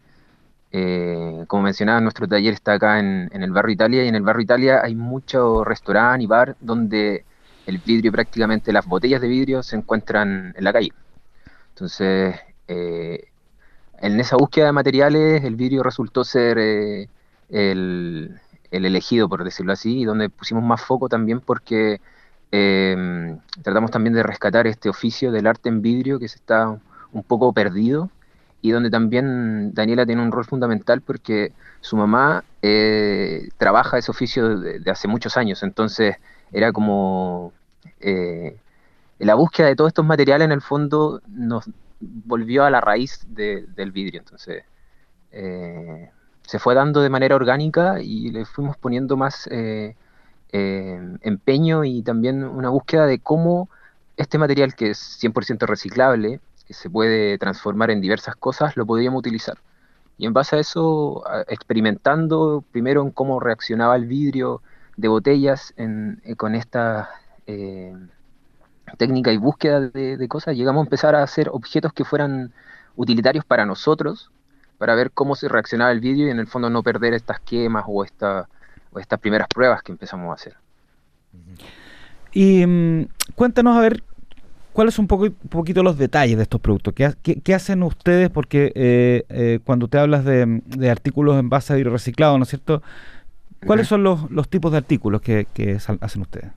[0.71, 4.43] Eh, como mencionaba, nuestro taller está acá en, el barrio Italia y en el barrio
[4.43, 7.25] Italia hay muchos restaurantes y bar donde
[7.65, 10.91] el vidrio, prácticamente las botellas de vidrio se encuentran en la calle.
[11.69, 12.35] Entonces,
[12.67, 13.25] eh,
[14.01, 16.57] en esa búsqueda de materiales, el vidrio resultó ser
[17.49, 18.39] el,
[18.71, 22.01] el elegido, por decirlo así, y donde pusimos más foco también porque
[22.51, 26.79] em, tratamos también de rescatar este oficio del arte en vidrio que se está
[27.11, 28.09] un poco perdido
[28.61, 34.59] y donde también Daniela tiene un rol fundamental porque su mamá eh, trabaja ese oficio
[34.59, 36.17] de, hace muchos años, entonces
[36.51, 37.53] era como
[37.99, 38.57] eh,
[39.19, 43.91] la búsqueda de todos estos materiales en el fondo nos volvió a la raíz del
[43.91, 44.63] vidrio, entonces
[45.31, 46.11] eh,
[46.49, 49.95] se fue dando de manera orgánica y le fuimos poniendo más eh,
[50.51, 53.69] eh, empeño y también una búsqueda de cómo
[54.17, 59.19] este material que es 100% reciclable, que se puede transformar en diversas cosas, lo podríamos
[59.19, 59.59] utilizar.
[60.17, 64.63] Y en base a eso, experimentando primero en cómo reaccionaba el vidrio
[64.97, 67.11] de botellas eh, con esta
[68.97, 72.53] técnica y búsqueda de, de, cosas, llegamos a empezar a hacer objetos que fueran
[72.95, 74.31] utilitarios para nosotros,
[74.79, 77.83] para ver cómo se reaccionaba el vídeo y en el fondo no perder estas quemas
[77.87, 78.47] o, esta,
[78.91, 80.55] o estas primeras pruebas que empezamos a hacer.
[82.31, 84.01] Y mm, cuéntanos a ver
[84.73, 86.93] cuáles son un, poco, poquito los detalles de estos productos.
[86.93, 88.29] ¿Qué, hacen ustedes?
[88.29, 92.81] Porque eh, eh, cuando te hablas de, artículos en base a reciclado, ¿no es cierto?
[93.65, 95.45] ¿Cuáles son los, tipos de artículos que,
[95.99, 96.51] hacen ustedes?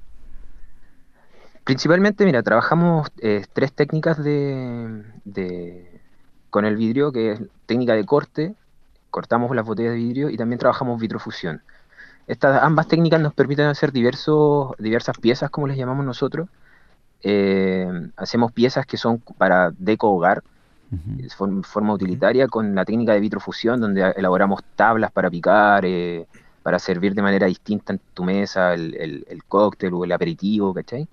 [1.64, 5.02] Principalmente, mira, trabajamos eh, tres técnicas de,
[6.52, 8.54] con el vidrio, que es técnica de corte,
[9.08, 11.62] cortamos las botellas de vidrio y también trabajamos vitrofusión.
[12.26, 16.50] Estas ambas técnicas nos permiten hacer diversos, diversas piezas, como les llamamos nosotros.
[17.22, 20.42] Eh, hacemos piezas que son para deco hogar,
[20.90, 26.26] de forma, utilitaria, con la técnica de vitrofusión, donde elaboramos tablas para picar, eh,
[26.62, 31.08] para servir de manera distinta en tu mesa el, el, cóctel o el aperitivo, ¿cachai?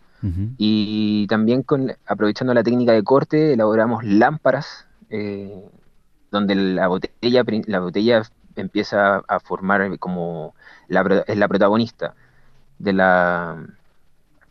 [0.58, 5.64] Y también con, aprovechando la técnica de corte, elaboramos lámparas, eh,
[6.32, 8.24] donde la botella, la botella
[8.56, 10.54] empieza a formar como
[10.88, 12.16] la, es la protagonista
[12.78, 13.66] de la,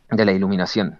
[0.09, 0.99] de la iluminación.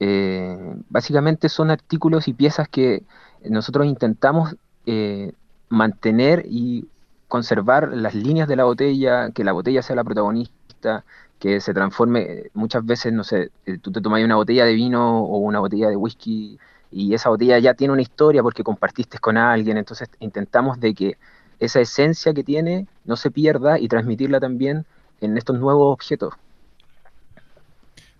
[0.00, 0.56] Eh,
[0.88, 3.04] básicamente son artículos y piezas que
[3.44, 5.32] nosotros intentamos eh,
[5.68, 6.88] mantener y
[7.28, 11.04] conservar las líneas de la botella, que la botella sea la protagonista,
[11.38, 13.50] que se transforme, muchas veces, no sé,
[13.82, 16.58] tú te tomas una botella de vino o una botella de whisky
[16.90, 21.18] y esa botella ya tiene una historia porque compartiste con alguien, entonces intentamos de que
[21.60, 24.86] esa esencia que tiene no se pierda y transmitirla también
[25.20, 26.34] en estos nuevos objetos.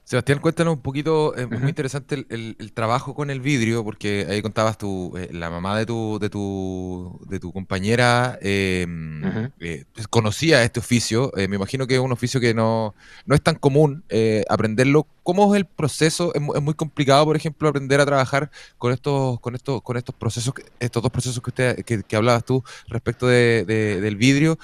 [0.09, 4.78] Sebastián, cuéntanos un poquito, es muy interesante el, trabajo con el vidrio, porque ahí contabas
[4.78, 10.64] tú, eh, la mamá de tu, de tu, de tu compañera em, eh, pues, conocía
[10.64, 12.94] este oficio, eh, me imagino que es un oficio que no,
[13.26, 14.02] no es tan común
[14.48, 15.07] aprenderlo.
[15.28, 16.32] ¿Cómo es el proceso?
[16.34, 20.54] Es, muy complicado, por ejemplo, aprender a trabajar con estos, con estos, con estos procesos,
[20.80, 24.58] estos dos procesos que usted, que, hablabas tú respecto de, del vidrio.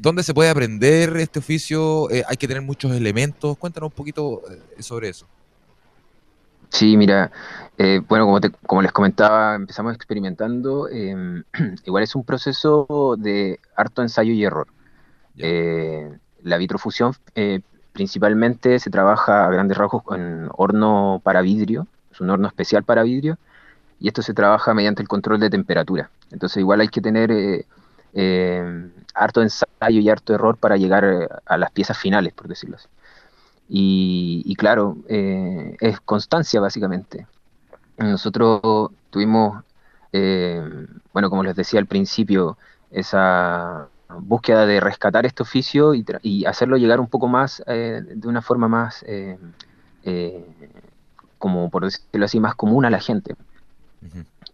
[0.00, 2.08] ¿Dónde se puede aprender este oficio?
[2.28, 3.56] ¿Hay que tener muchos elementos?
[3.56, 4.42] Cuéntanos un poquito
[4.80, 5.26] sobre eso.
[6.68, 7.32] Sí, mira,
[7.78, 10.90] eh, bueno, como, como les comentaba, empezamos experimentando.
[10.90, 11.42] Em,
[11.86, 14.66] igual es un proceso de harto ensayo y error.
[15.38, 17.60] Eh, la vitrofusión eh,
[17.92, 23.02] principalmente se trabaja a grandes rasgos con horno para vidrio, es un horno especial para
[23.02, 23.38] vidrio,
[24.00, 26.10] y esto se trabaja mediante el control de temperatura.
[26.30, 27.30] Entonces igual hay que tener
[29.14, 32.88] harto ensayo y harto error para llegar a las piezas finales, por decirlo así.
[33.74, 37.26] Y, claro, eh, es constancia básicamente.
[37.96, 39.64] Nosotros tuvimos,
[40.12, 40.62] eh,
[41.12, 42.58] bueno, como les decía al principio,
[42.90, 43.88] esa
[44.20, 48.68] búsqueda de rescatar este oficio y, hacerlo llegar un poco más, eh, de una forma
[48.68, 49.04] más,
[51.38, 53.34] como por decirlo así, más común a la gente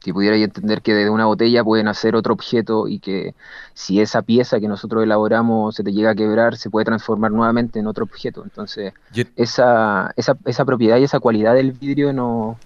[0.01, 3.35] que pudiera entender que de una botella pueden hacer otro objeto y que
[3.75, 7.79] si esa pieza que nosotros elaboramos se te llega a quebrar, se puede transformar nuevamente
[7.79, 8.45] en otro objeto.
[8.45, 8.93] Entonces,
[9.37, 12.59] esa, esa, esa, propiedad y esa cualidad del vidrio no,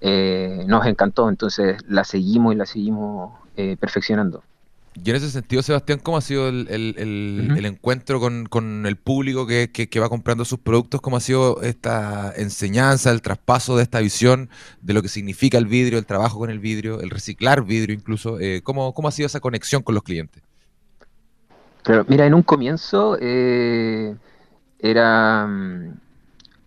[0.00, 4.42] eh, nos encantó, entonces la seguimos y la seguimos eh, perfeccionando.
[5.04, 6.66] Y en ese sentido, Sebastián, ¿cómo ha sido el,
[7.64, 11.00] encuentro con, el público que, va comprando sus productos?
[11.00, 14.48] ¿Cómo ha sido esta enseñanza, el traspaso de esta visión
[14.80, 18.40] de lo que significa el vidrio, el trabajo con el vidrio, el reciclar vidrio incluso?
[18.40, 20.42] Eh, ¿cómo, ha sido esa conexión con los clientes?
[21.82, 24.14] Claro, mira, en un comienzo eh,
[24.80, 26.00] era mm,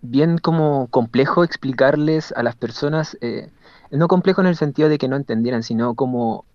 [0.02, 3.50] bien como complejo explicarles a las personas, eh,
[3.92, 6.46] no complejo en el sentido de que no entendieran, sino como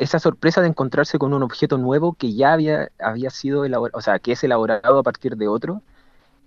[0.00, 4.00] esa sorpresa de encontrarse con un objeto nuevo que ya había, había sido elaborado, o
[4.00, 5.82] sea, que es elaborado a partir de otro,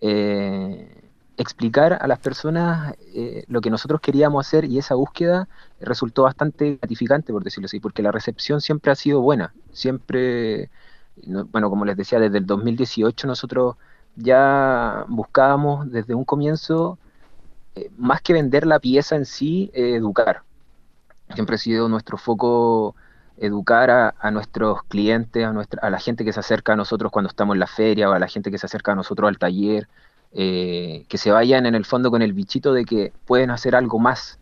[0.02, 5.48] eh, explicar a las personas eh, lo que nosotros queríamos hacer y esa búsqueda
[5.80, 10.72] resultó bastante gratificante, por decirlo así, porque la recepción siempre ha sido buena, siempre,
[11.52, 13.76] bueno, como les decía, desde el 2018 nosotros
[14.16, 16.98] ya buscábamos desde un comienzo,
[17.76, 20.42] eh, más que vender la pieza en sí, educar.
[21.36, 22.96] Siempre ha sido nuestro foco
[23.38, 27.30] educar a, nuestros clientes, a, nuestra, a la gente que se acerca a nosotros cuando
[27.30, 29.88] estamos en la feria o a la gente que se acerca a nosotros al taller,
[30.34, 34.00] eh, que se vayan en el fondo con el bichito de que pueden hacer algo
[34.00, 34.40] más.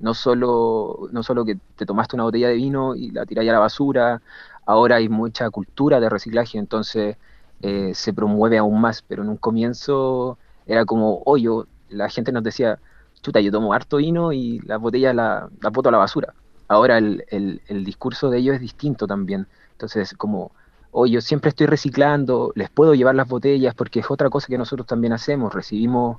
[0.00, 3.58] No solo, no que te tomaste una botella de vino y la tiráis a la
[3.60, 4.22] basura,
[4.66, 7.16] ahora hay mucha cultura de reciclaje, entonces
[7.62, 11.48] eh, se promueve aún más, pero en un comienzo era como, oye,
[11.90, 12.78] la gente nos decía,
[13.22, 16.34] chuta, yo tomo harto vino y las botellas la, la boto a la basura
[16.68, 19.46] ahora el, el, discurso de ellos es distinto también.
[19.72, 20.52] Entonces, como,
[20.90, 24.58] hoy yo siempre estoy reciclando, les puedo llevar las botellas, porque es otra cosa que
[24.58, 26.18] nosotros también hacemos, recibimos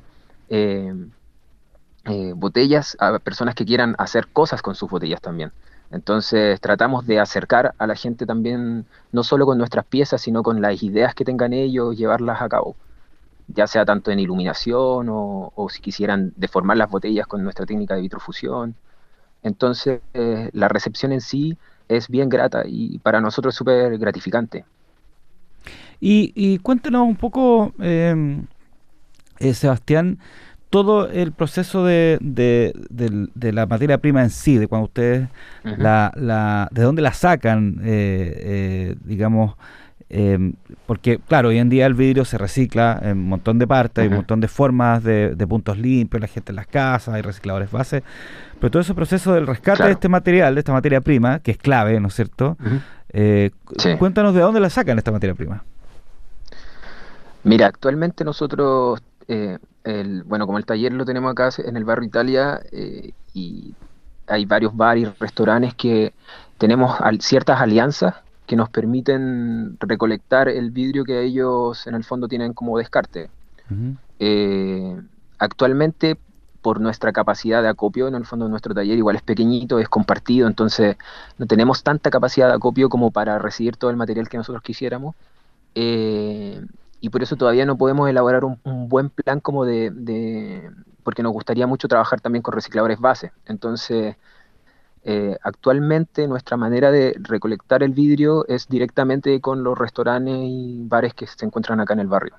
[0.50, 0.94] eh,
[2.06, 5.52] eh, botellas a personas que quieran hacer cosas con sus botellas también.
[5.92, 10.62] Entonces tratamos de acercar a la gente también, no solo con nuestras piezas, sino con
[10.62, 12.76] las ideas que tengan ellos, llevarlas a cabo,
[13.48, 17.96] ya sea tanto en iluminación o, o si quisieran deformar las botellas con nuestra técnica
[17.96, 18.76] de vitrofusión.
[19.46, 21.56] Entonces, eh, la recepción en sí
[21.88, 24.66] es bien grata y para nosotros súper gratificante.
[26.02, 28.48] Y, cuéntenos un poco, em,
[29.40, 30.18] eh, Sebastián,
[30.72, 35.30] todo el proceso de, de, la materia prima en sí, de cuando ustedes,
[35.64, 38.96] la, la, de dónde la sacan, eh,
[40.10, 40.54] eh, em,
[40.86, 44.08] porque claro, hoy en día el vidrio se recicla en un montón de partes, hay
[44.10, 48.04] un montón de formas de, puntos limpios, la gente en las casas, hay recicladores base,
[48.60, 51.58] pero todo ese proceso del rescate de este material, de esta materia prima, que es
[51.58, 52.58] clave, ¿no es cierto?
[53.10, 53.52] Eh,
[53.98, 55.64] cuéntanos de dónde la sacan esta materia prima.
[57.44, 62.08] Mira, actualmente nosotros eh, el, bueno, como el taller lo tenemos acá en el barrio
[62.08, 63.74] Italia eh, y
[64.28, 66.14] hay varios bares y restaurantes que
[66.58, 68.16] tenemos ciertas alianzas
[68.46, 73.30] que nos permiten recolectar el vidrio que ellos en el fondo tienen como descarte.
[74.20, 75.02] Eh,
[75.40, 76.18] actualmente,
[76.62, 80.48] por nuestra capacidad de acopio, en el fondo nuestro taller igual es pequeñito, es compartido,
[80.48, 80.98] entonces
[81.38, 85.16] no tenemos tanta capacidad de acopio como para recibir todo el material que nosotros quisiéramos.
[85.76, 86.62] Eh,
[87.02, 90.72] y por eso todavía no podemos elaborar un, buen plan como de,
[91.04, 93.32] porque nos gustaría mucho trabajar también con recicladores base.
[93.46, 94.16] Entonces,
[95.08, 101.14] eh, actualmente nuestra manera de recolectar el vidrio es directamente con los restaurantes y bares
[101.14, 102.34] que se encuentran acá en el barrio.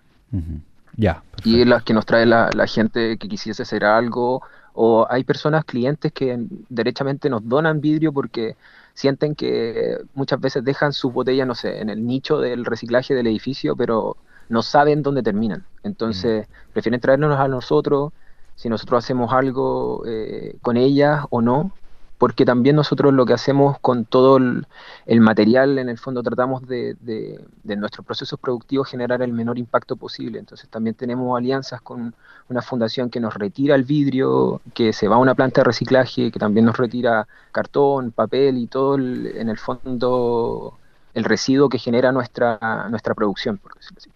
[0.96, 1.22] Ya.
[1.44, 4.42] Y las que nos trae la, gente que quisiese hacer algo,
[4.74, 8.56] o hay personas, clientes que derechamente nos donan vidrio porque
[8.94, 13.28] sienten que muchas veces dejan sus botellas, no sé, en el nicho del reciclaje del
[13.28, 14.16] edificio, pero
[14.48, 15.64] no saben dónde terminan.
[15.84, 16.72] Entonces, mm.
[16.72, 18.12] prefieren traernos a nosotros,
[18.56, 21.70] si nosotros hacemos algo eh, con ellas o no,
[22.18, 26.96] porque también nosotros lo que hacemos con todo el, material, en el fondo tratamos de,
[27.00, 30.38] de, nuestros procesos productivos generar el menor impacto posible.
[30.38, 32.14] Entonces también tenemos alianzas con
[32.48, 36.30] una fundación que nos retira el vidrio, que se va a una planta de reciclaje,
[36.30, 40.78] que también nos retira cartón, papel y todo en el fondo
[41.14, 44.15] el residuo que genera nuestra, nuestra producción, por decirlo así.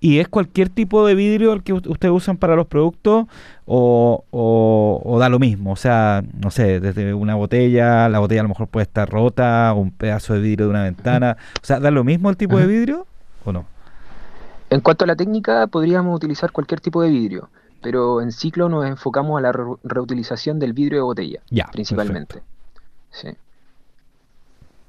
[0.00, 3.26] ¿Y es cualquier tipo de vidrio el que ustedes usan para los productos
[3.66, 5.72] o, da lo mismo?
[5.72, 9.72] O sea, no sé, desde una botella, la botella a lo mejor puede estar rota,
[9.76, 11.36] un pedazo de vidrio de una ventana.
[11.62, 13.06] O sea, ¿da lo mismo el tipo de vidrio
[13.44, 13.66] o no?
[14.70, 18.86] En cuanto a la técnica, podríamos utilizar cualquier tipo de vidrio, pero en ciclo nos
[18.86, 19.52] enfocamos a la
[19.84, 22.42] reutilización del vidrio de botella, ya, principalmente.
[23.10, 23.28] Sí.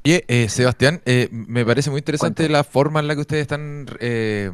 [0.06, 3.86] Oye, eh, Sebastián, eh, me parece muy interesante la forma en la que ustedes están
[4.02, 4.52] eh,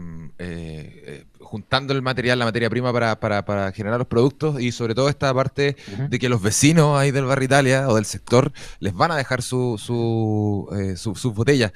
[1.40, 5.76] juntando el material, la materia prima para, generar los productos y sobre todo esta parte
[6.08, 9.42] de que los vecinos ahí del barrio Italia o del sector les van a dejar
[9.42, 11.72] su, su, sus botellas.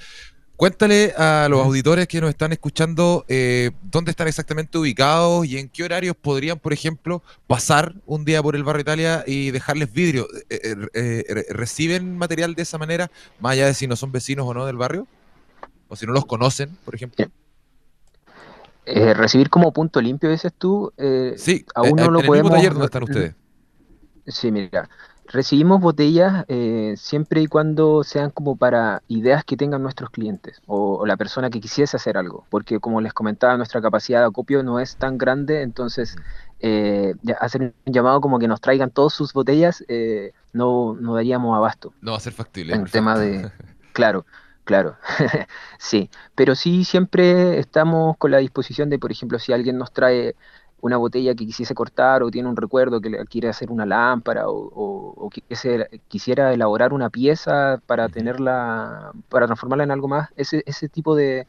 [0.55, 5.67] Cuéntale a los auditores que nos están escuchando eh, dónde están exactamente ubicados y en
[5.67, 10.27] qué horarios podrían, por ejemplo, pasar un día por el barrio Italia y dejarles vidrio.
[10.49, 14.53] Eh, eh, ¿Reciben material de esa manera, más allá de si no son vecinos o
[14.53, 15.07] no del barrio?
[15.87, 17.25] O si no los conocen, por ejemplo.
[18.85, 20.93] recibir como punto limpio, dices tú.
[21.35, 22.51] sí, aún no lo podemos.
[22.51, 23.35] taller donde están ustedes.
[24.27, 24.87] Sí, mira.
[25.27, 31.05] Recibimos botellas eh, siempre y cuando sean como para ideas que tengan nuestros clientes o,
[31.05, 34.79] la persona que quisiese hacer algo, porque como les comentaba, nuestra capacidad de acopio no
[34.79, 36.15] es tan grande, entonces
[36.59, 41.55] eh, hacer un llamado como que nos traigan todas sus botellas eh, no, no daríamos
[41.55, 41.93] abasto.
[42.01, 42.73] No va a ser factible.
[42.73, 43.51] En tema de...
[43.93, 44.25] Claro,
[44.63, 44.97] claro,
[45.77, 50.35] sí, pero sí siempre estamos con la disposición de, por ejemplo, si alguien nos trae
[50.83, 55.29] una botella que quisiese cortar o tiene un recuerdo que quiere hacer una lámpara o,
[56.09, 61.47] quisiera elaborar una pieza para tenerla, para transformarla en algo más, ese, ese tipo de,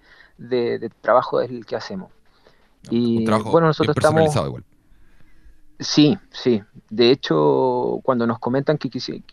[1.01, 2.13] trabajo es el que hacemos.
[2.91, 4.37] Y bueno, nosotros estamos...
[4.37, 4.63] Igual.
[5.81, 6.63] Sí, sí.
[6.89, 8.89] De hecho, cuando nos comentan que,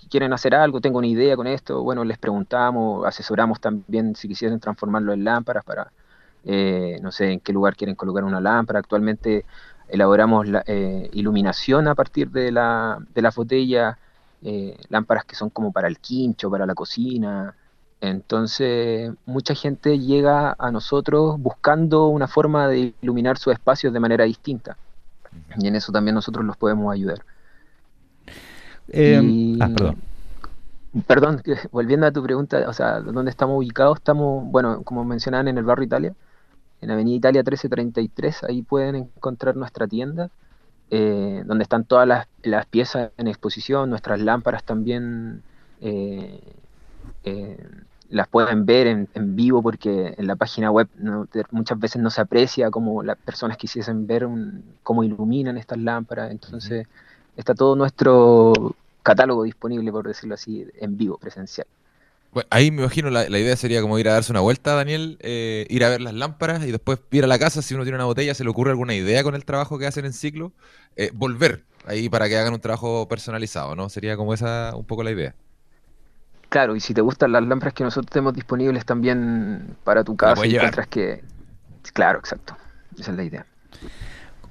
[0.10, 4.60] quieren hacer algo, tengo una idea con esto, bueno, les preguntamos, asesoramos también si quisieran
[4.60, 5.92] transformarlo en lámparas para,
[6.44, 8.80] eh, no sé, en qué lugar quieren colocar una lámpara.
[8.80, 9.46] Actualmente
[9.92, 13.98] elaboramos la, eh, iluminación a partir de la, de la botella,
[14.42, 17.54] eh, lámparas que son como para el quincho, para la cocina.
[18.00, 24.24] Entonces, mucha gente llega a nosotros buscando una forma de iluminar sus espacios de manera
[24.24, 24.78] distinta.
[25.58, 27.24] Y en eso también nosotros los podemos ayudar.
[28.88, 29.98] Eh, ah, perdón.
[31.06, 33.98] Perdón, volviendo a tu pregunta, o sea, ¿dónde estamos ubicados?
[33.98, 36.16] Estamos, bueno, como mencionaban, en el barrio Italia
[36.82, 40.30] en Avenida Italia 1333, ahí pueden encontrar nuestra tienda,
[40.90, 45.44] eh, donde están todas las, piezas en exposición, nuestras lámparas también
[45.80, 46.42] eh,
[47.24, 47.58] eh,
[48.10, 50.90] las pueden ver en, vivo porque en la página web
[51.52, 54.28] muchas veces no se aprecia como las personas quisiesen ver
[54.84, 56.88] cómo iluminan estas lámparas, entonces
[57.38, 61.68] está todo nuestro catálogo disponible, por decirlo así, en vivo, presencial.
[62.50, 65.84] Ahí me imagino la, idea sería como ir a darse una vuelta, Daniel, eh, ir
[65.84, 68.34] a ver las lámparas y después ir a la casa, si uno tiene una botella,
[68.34, 70.54] se le ocurre alguna idea con el trabajo que hacen en ciclo,
[70.96, 73.90] eh, volver ahí para que hagan un trabajo personalizado, ¿no?
[73.90, 75.36] Sería como esa un poco la idea.
[76.50, 80.46] Claro, y si te gustan las lámparas que nosotros tenemos disponibles también para tu casa,
[80.46, 81.24] encuentras que...
[81.94, 82.58] Claro, exacto.
[83.00, 83.46] Esa es la idea.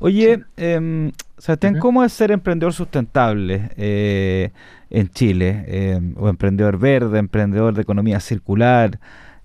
[0.01, 4.51] Oye, eh, Sebastián, ¿cómo es ser emprendedor sustentable eh,
[4.89, 5.65] en Chile?
[5.69, 8.99] Em, o emprendedor verde, emprendedor de economía circular.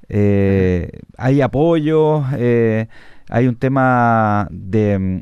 [0.08, 2.24] Eh, ¿Hay apoyo?
[2.38, 2.88] Eh,
[3.30, 5.22] ¿Hay un tema de,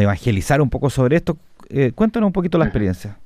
[0.00, 1.36] evangelizar un poco sobre esto?
[1.68, 3.18] Eh, cuéntanos un poquito la experiencia.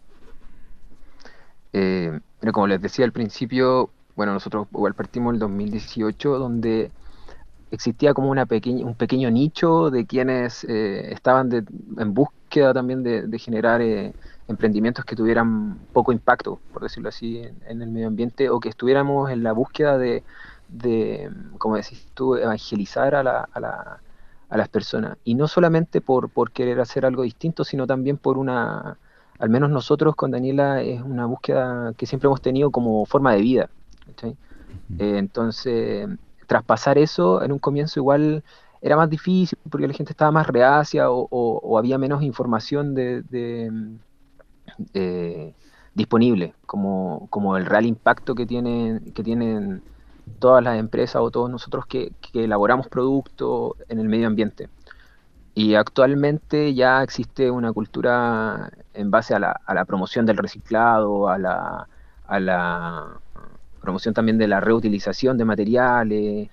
[2.53, 6.91] como les decía al principio, bueno, nosotros igual partimos el 2018, donde
[7.71, 13.39] existía como una pequeña, un pequeño nicho de quienes eh, estaban en búsqueda también de,
[13.39, 14.13] generar eh,
[14.49, 19.31] emprendimientos que tuvieran poco impacto, por decirlo así, en, el medio ambiente, o que estuviéramos
[19.31, 20.23] en la búsqueda de,
[21.59, 24.01] como decís tú, evangelizar a, la, a, la,
[24.49, 25.19] a las personas.
[25.25, 28.97] Y no solamente por, por querer hacer algo distinto, sino también por una,
[29.39, 33.41] al menos nosotros con Daniela, es una búsqueda que siempre hemos tenido como forma de
[33.43, 33.71] vida.
[34.99, 36.09] Eh, entonces,
[36.49, 38.43] traspasar eso en un comienzo igual
[38.81, 43.23] era más difícil porque la gente estaba más reacia o, había menos información de,
[44.95, 45.55] eh,
[45.95, 49.83] disponible, como, el real impacto que tienen, que tienen
[50.39, 54.69] todas las empresas o todos nosotros que, elaboramos productos en el medio ambiente.
[55.55, 61.29] Y actualmente ya existe una cultura en base a la, a la promoción del reciclado,
[61.29, 61.89] a la,
[62.27, 63.21] a la
[63.89, 66.51] promoción también de la reutilización de materiales,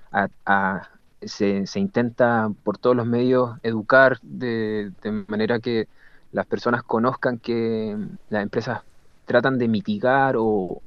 [1.22, 4.94] se, intenta por todos los medios educar de,
[5.28, 5.90] manera que
[6.32, 7.98] las personas conozcan que
[8.30, 8.84] las empresas
[9.26, 10.82] tratan de mitigar o,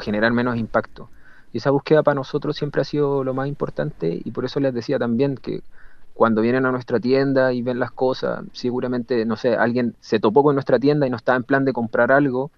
[0.00, 1.08] generar menos impacto.
[1.52, 4.74] Y esa búsqueda para nosotros siempre ha sido lo más importante y por eso les
[4.74, 5.62] decía también que
[6.14, 10.42] cuando vienen a nuestra tienda y ven las cosas, seguramente, no sé, alguien se topó
[10.42, 12.50] con nuestra tienda y no está en plan de comprar algo,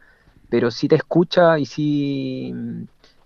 [0.55, 2.55] pero si te escucha y si,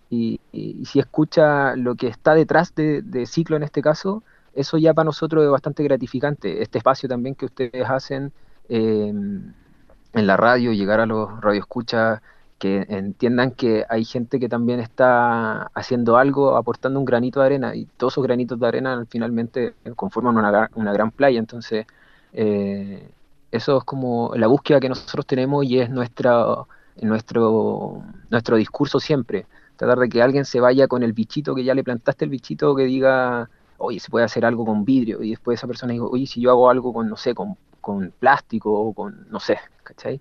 [0.08, 0.40] y,
[0.86, 4.22] si escucha lo que está detrás de, Ciclo en este caso,
[4.54, 6.62] eso ya para nosotros es bastante gratificante.
[6.62, 8.32] Este espacio también que ustedes hacen
[8.70, 12.22] eh, en la radio, llegar a los radioescuchas,
[12.58, 17.74] que entiendan que hay gente que también está haciendo algo, aportando un granito de arena,
[17.76, 21.38] y todos esos granitos de arena finalmente conforman una, una gran playa.
[21.38, 21.86] Entonces,
[22.32, 23.06] eh,
[23.52, 26.64] eso es como la búsqueda que nosotros tenemos y es nuestra
[27.02, 29.46] nuestro, nuestro discurso siempre.
[29.76, 32.74] Tratar de que alguien se vaya con el bichito que ya le plantaste el bichito
[32.74, 35.22] que diga, oye, se puede hacer algo con vidrio.
[35.22, 38.12] Y después esa persona diga, oye, si yo hago algo con, no sé, con, con
[38.18, 40.20] plástico o con, no sé, ¿cachai?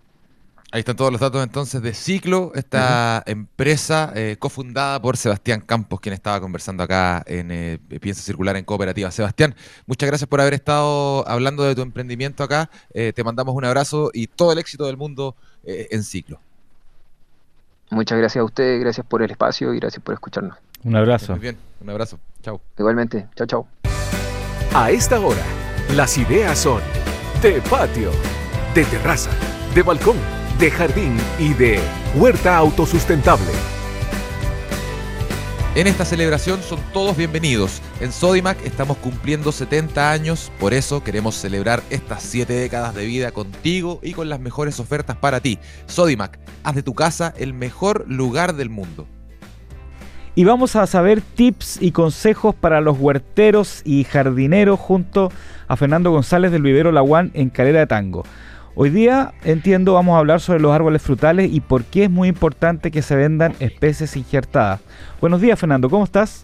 [0.73, 5.99] Ahí están todos los datos entonces de Ciclo, esta empresa eh, cofundada por Sebastián Campos,
[5.99, 9.11] quien estaba conversando acá en eh, Piensa Circular en Cooperativa.
[9.11, 9.53] Sebastián,
[9.85, 12.71] muchas gracias por haber estado hablando de tu emprendimiento acá.
[12.91, 16.39] Eh, te mandamos un abrazo y todo el éxito del mundo en Ciclo.
[17.91, 20.57] Muchas gracias a ustedes, gracias por el espacio y gracias por escucharnos.
[20.83, 21.33] Un abrazo.
[21.33, 22.17] Muy bien, un abrazo.
[22.41, 22.59] Chao.
[22.79, 23.67] Igualmente, chao, chao.
[24.73, 25.43] A esta hora,
[25.95, 26.81] las ideas son
[27.43, 28.09] de patio,
[28.73, 29.29] de terraza,
[29.75, 31.77] de balcón de jardín y de
[32.15, 33.51] huerta autosustentable.
[35.75, 37.81] En esta celebración son todos bienvenidos.
[37.99, 43.31] En Sodimac estamos cumpliendo 70 años, por eso queremos celebrar estas 7 décadas de vida
[43.31, 45.59] contigo y con las mejores ofertas para ti.
[45.85, 49.05] Sodimac, haz de tu casa el mejor lugar del mundo.
[50.33, 55.29] Y vamos a saber tips y consejos para los huerteros y jardineros junto
[55.67, 58.23] a Fernando González del Vivero Laguán en Calera de Tango.
[58.75, 62.27] Hoy día, entiendo, vamos a hablar sobre los árboles frutales y por qué es muy
[62.27, 64.81] importante que se vendan especies injertadas.
[65.21, 66.43] Buenos días, Fernando, ¿cómo estás?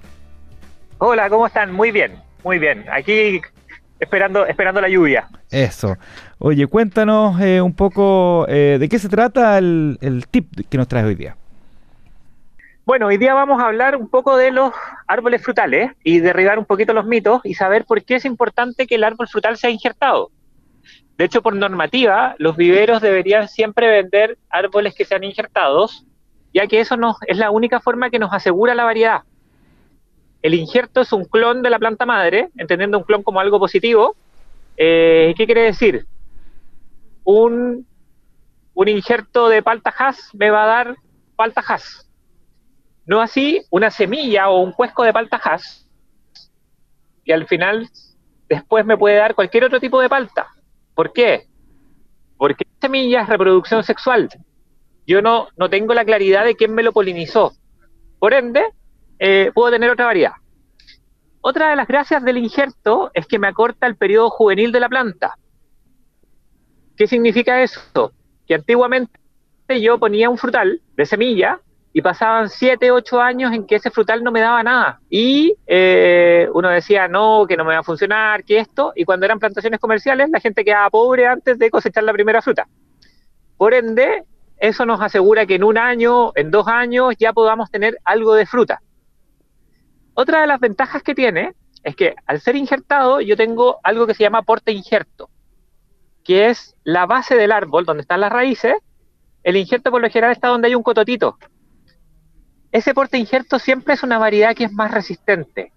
[1.00, 1.74] Hola, ¿cómo están?
[1.74, 2.22] Muy bien.
[2.44, 3.42] Muy bien, aquí
[4.00, 5.28] esperando, esperando la lluvia.
[5.50, 5.98] Eso.
[6.38, 10.88] Oye, cuéntanos eh, un poco eh, de qué se trata el, el tip que nos
[10.88, 11.36] traes hoy día.
[12.86, 14.72] Bueno, hoy día vamos a hablar un poco de los
[15.08, 18.96] árboles frutales y derribar un poquito los mitos y saber por qué es importante que
[18.96, 20.30] el árbol frutal sea injertado.
[21.20, 26.06] De hecho, por normativa, los viveros deberían siempre vender árboles que sean injertados,
[26.52, 29.22] ya que eso nos, es la única forma que nos asegura la variedad.
[30.42, 34.16] El injerto es un clon de la planta madre, entendiendo un clon como algo positivo.
[34.78, 36.08] Eh, ¿Qué quiere decir?
[37.24, 37.86] Un,
[38.74, 40.96] un injerto de paltajas me va a dar
[41.36, 42.10] paltajas
[43.10, 45.42] no así una semilla o un cuesco de palta
[47.26, 47.90] y al final
[48.48, 50.48] después me puede dar cualquier otro tipo de palta.
[51.00, 51.48] ¿Por qué?
[52.36, 54.28] Porque semilla es reproducción sexual.
[55.08, 57.54] Yo no, no tengo la claridad de quién me lo polinizó.
[58.20, 58.66] Por ende,
[59.18, 60.34] eh, puedo tener otra variedad.
[61.40, 64.90] Otra de las gracias del injerto es que me acorta el periodo juvenil de la
[64.90, 65.36] planta.
[66.98, 68.12] ¿Qué significa eso?
[68.46, 69.14] Que antiguamente
[69.80, 71.62] yo ponía un frutal de semilla
[71.92, 75.02] y pasaban 7, 8 años en que ese frutal no me daba nada.
[75.10, 79.26] Y eh, uno decía, no, que no me va a funcionar, que esto, y cuando
[79.26, 82.68] eran plantaciones comerciales, la gente quedaba pobre antes de cosechar la primera fruta.
[83.58, 84.24] Por ende,
[84.58, 88.46] eso nos asegura que en un año, en dos años, ya podamos tener algo de
[88.46, 88.82] fruta.
[90.14, 94.14] Otra de las ventajas que tiene es que al ser injertado, yo tengo algo que
[94.14, 95.30] se llama porte injerto,
[96.24, 98.76] que es la base del árbol, donde están las raíces.
[99.44, 101.38] El injerto por lo general está donde hay un cototito,
[102.72, 105.72] ese porte injerto siempre es una variedad que es más resistente.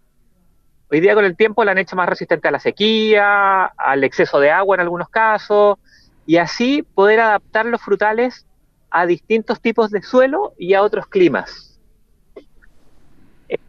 [0.90, 4.40] Hoy día con el tiempo la han hecho más resistente a la sequía, al exceso
[4.40, 5.78] de agua en algunos casos,
[6.26, 8.47] y así poder adaptar los frutales
[8.90, 11.80] a distintos tipos de suelo y a otros climas.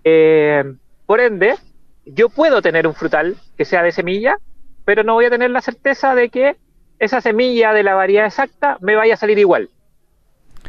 [0.03, 0.63] Eh,
[1.05, 1.55] por ende,
[2.05, 4.37] yo puedo tener un frutal que sea de semilla,
[4.83, 6.57] pero no voy a tener la certeza de que
[6.99, 9.69] esa semilla de la variedad exacta me vaya a salir igual.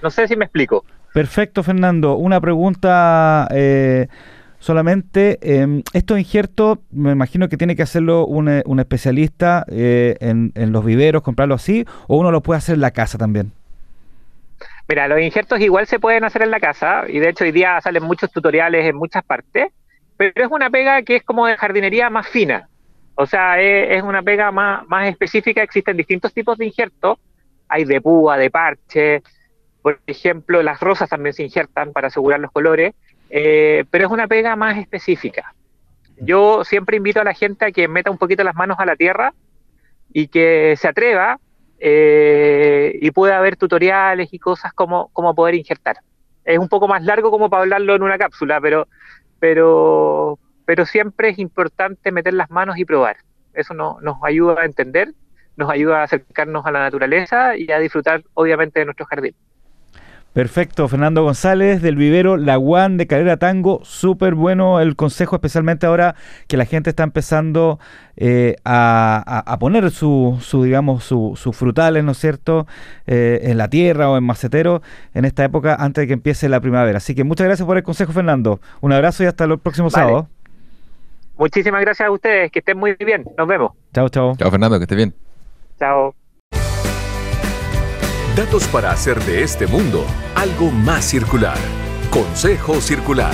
[0.03, 0.85] No sé si me explico.
[1.15, 2.17] Perfecto, Fernando.
[2.17, 4.09] Una pregunta eh,
[4.59, 5.39] solamente.
[5.43, 10.85] Eh, estos injertos, me imagino que tiene que hacerlo un, eh, especialista eh, en, los
[10.85, 13.53] viveros, comprarlo así, o uno lo puede hacer en la casa también.
[14.89, 17.81] Mira, los injertos igual se pueden hacer en la casa, y de hecho hoy día
[17.81, 19.71] salen muchos tutoriales en muchas partes,
[20.17, 22.69] pero es una pega que es como de jardinería más fina.
[23.15, 27.19] O sea, es, es una pega más, más específica, existen distintos tipos de injertos,
[27.69, 29.23] hay de púa, de parche,
[29.85, 32.95] por ejemplo, las rosas también se injertan para asegurar los colores,
[33.29, 35.55] eh, pero es una pega más específica.
[36.17, 38.97] Yo siempre invito a la gente a que meta un poquito las manos a la
[38.97, 39.35] tierra
[40.11, 41.39] y que se atreva
[41.79, 45.99] eh, y pueda ver tutoriales y cosas como, como poder injertar.
[46.47, 48.89] Es un poco más largo como para hablarlo en una cápsula, pero,
[49.39, 53.19] pero, pero siempre es importante meter las manos y probar.
[53.53, 55.13] Eso nos ayuda a entender,
[55.57, 59.37] nos ayuda a acercarnos a la naturaleza y a disfrutar obviamente de nuestro jardín.
[60.35, 65.87] Perfecto, Fernando González del vivero La One de Calera Tango, súper bueno el consejo, especialmente
[65.87, 66.17] ahora
[66.49, 67.79] que la gente está empezando
[68.17, 72.67] eh, a, poner su, su digamos, sus frutales, ¿no es cierto?,
[73.07, 74.83] eh, en la tierra o en macetero
[75.15, 76.99] en esta época antes de que empiece la primavera.
[76.99, 78.59] Así que muchas gracias por el consejo, Fernando.
[78.81, 80.27] Un abrazo y hasta el próximo sábado.
[81.39, 83.25] Muchísimas gracias a ustedes, que estén muy bien.
[83.39, 83.71] Nos vemos.
[83.93, 84.35] Chao, chao.
[84.37, 85.15] Chao, Fernando, que esté bien.
[85.79, 86.13] Chao.
[88.37, 90.05] Datos para hacer de este mundo
[90.35, 91.57] algo más circular.
[92.11, 93.33] Consejo Circular.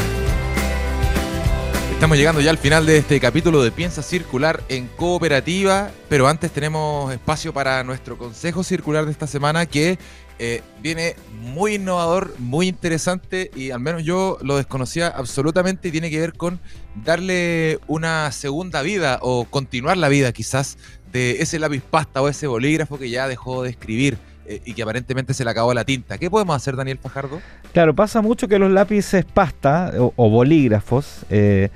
[1.91, 6.51] Estamos llegando ya al final de este capítulo de Piensa Circular en Cooperativa, pero antes
[6.51, 9.99] tenemos espacio para nuestro Consejo Circular de esta semana que
[10.39, 16.11] eh, viene muy innovador, muy interesante y al menos yo lo desconocía absolutamente y tiene
[16.11, 16.61] que ver con
[17.07, 20.77] darle una segunda vida o continuar la vida quizás
[21.11, 24.19] de ese lápiz pasta o ese bolígrafo que ya dejó de escribir
[24.51, 26.19] eh, y que aparentemente se le acabó la tinta.
[26.19, 27.41] ¿Qué podemos hacer, Daniel Fajardo?
[27.73, 31.69] Claro, pasa mucho que los lápices pasta o, bolígrafos eh,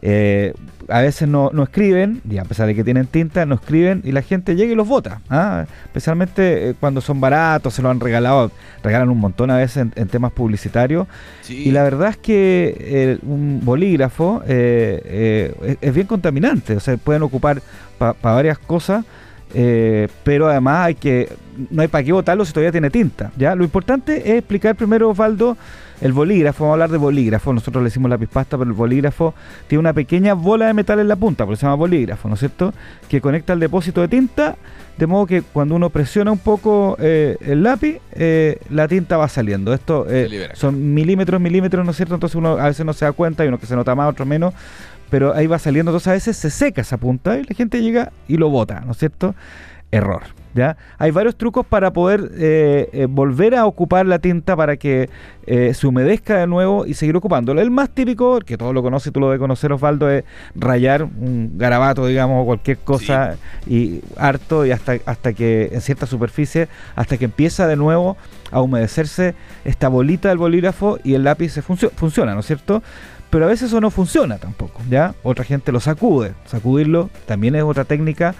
[0.00, 0.54] eh,
[0.88, 4.22] a veces no, escriben, y a pesar de que tienen tinta, no escriben y la
[4.22, 5.20] gente llega y los vota.
[5.28, 5.66] ¿ah?
[5.84, 8.50] Especialmente cuando son baratos, se lo han regalado,
[8.82, 11.06] regalan un montón a veces en, temas publicitarios.
[11.46, 17.60] Y la verdad es que un bolígrafo es, bien contaminante, o sea, pueden ocupar
[17.98, 19.04] para varias cosas.
[19.54, 21.28] Eh, pero además hay que
[21.70, 23.30] no hay para qué botarlo si todavía tiene tinta.
[23.36, 23.54] ¿ya?
[23.54, 25.56] Lo importante es explicar primero, Osvaldo,
[26.00, 26.64] el bolígrafo.
[26.64, 27.52] Vamos a hablar de bolígrafo.
[27.52, 29.34] Nosotros le decimos lápiz pasta, pero el bolígrafo
[29.68, 32.34] tiene una pequeña bola de metal en la punta, por eso se llama bolígrafo, ¿no
[32.34, 32.74] es cierto?
[33.08, 34.56] Que conecta al depósito de tinta,
[34.98, 39.28] de modo que cuando uno presiona un poco eh, el lápiz, eh, la tinta va
[39.28, 39.72] saliendo.
[39.72, 40.06] Esto
[40.54, 42.14] son milímetros, milímetros, ¿no es cierto?
[42.14, 44.26] Entonces uno a veces no se da cuenta, hay uno que se nota más, otro
[44.26, 44.54] menos
[45.14, 48.10] pero ahí va saliendo, entonces a veces se seca esa punta y la gente llega
[48.26, 49.36] y lo bota, ¿no es cierto?
[49.92, 50.22] Error.
[50.54, 50.76] ¿Ya?
[50.98, 55.08] Hay varios trucos para poder eh, eh, volver a ocupar la tinta para que
[55.46, 57.60] eh, se humedezca de nuevo y seguir ocupándolo.
[57.60, 60.24] El más típico, que todos lo conocen, tú lo debes conocer Osvaldo, es
[60.56, 63.36] rayar un garabato, digamos, o cualquier cosa
[63.68, 68.16] y harto y hasta, hasta que en cierta superficie, hasta que empieza de nuevo
[68.50, 69.34] a humedecerse
[69.64, 72.82] esta bolita del bolígrafo y el lápiz se funciona, ¿no es cierto?
[73.34, 75.12] Pero a veces eso no funciona tampoco, ¿ya?
[75.24, 76.34] Otra gente lo sacude.
[76.46, 78.32] Sacudirlo también es otra técnica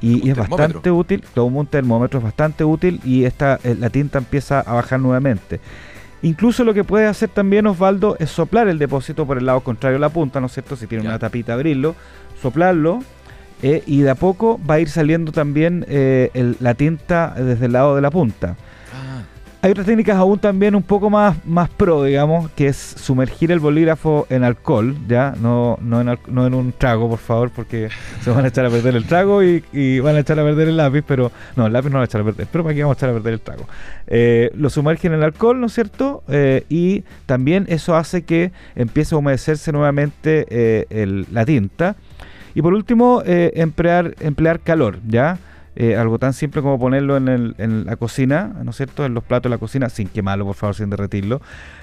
[0.00, 4.18] y, es bastante útil, todo un termómetro es bastante útil y esta, eh, la tinta
[4.18, 5.60] empieza a bajar nuevamente.
[6.22, 9.98] Incluso lo que puede hacer también Osvaldo es soplar el depósito por el lado contrario
[9.98, 10.74] de la punta, ¿no es cierto?
[10.74, 11.94] Si tiene una tapita, abrirlo,
[12.42, 13.04] soplarlo
[13.62, 17.72] eh, y de a poco va a ir saliendo también eh, la tinta desde el
[17.72, 18.56] lado de la punta.
[19.62, 23.58] Hay otras técnicas aún también un poco más, más pro, digamos, que es sumergir el
[23.58, 25.34] bolígrafo en alcohol, ¿ya?
[25.38, 27.90] No, no, en, no en un trago, por favor, porque
[28.22, 30.78] se van a echar a perder el trago y, van a echar a perder el
[30.78, 32.96] lápiz, pero no, el lápiz no va a echar a perder, pero para qué vamos
[32.96, 33.66] a echar a perder el trago.
[34.06, 36.22] Eh, lo sumergen en alcohol, ¿no es cierto?
[36.28, 41.96] Eh, y también eso hace que empiece a humedecerse nuevamente eh, la tinta.
[42.54, 45.38] Y por último, emplear, emplear calor, ¿ya?
[45.76, 49.04] Eh, algo tan simple como ponerlo en, la cocina, ¿no es cierto?
[49.04, 51.40] En los platos de la cocina, sin quemarlo, por favor, sin derretirlo,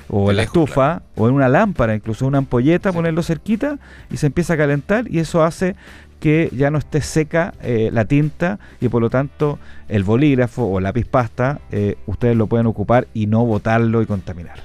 [0.09, 3.79] o en la estufa, o en una lámpara, incluso una ampolleta, ponerlo cerquita
[4.11, 5.75] y se empieza a calentar y eso hace
[6.19, 10.79] que ya no esté seca eh, la tinta y por lo tanto el bolígrafo o
[10.79, 14.59] lápiz pasta eh, ustedes lo pueden ocupar y no botarlo y contaminar.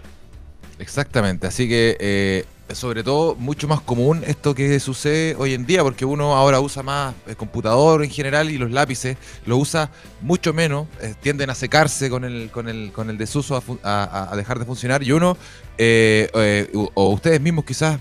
[0.79, 2.45] Exactamente, así que
[2.75, 6.83] sobre todo mucho más común esto que sucede hoy en día, porque uno ahora usa
[6.83, 9.17] más el computador en general y los lápices
[9.47, 13.63] lo usa mucho menos, eh, tienden a secarse con el, con el, con el desuso
[13.83, 15.37] a, dejar de funcionar y uno
[15.79, 17.99] eh, eh, o ustedes mismos quizás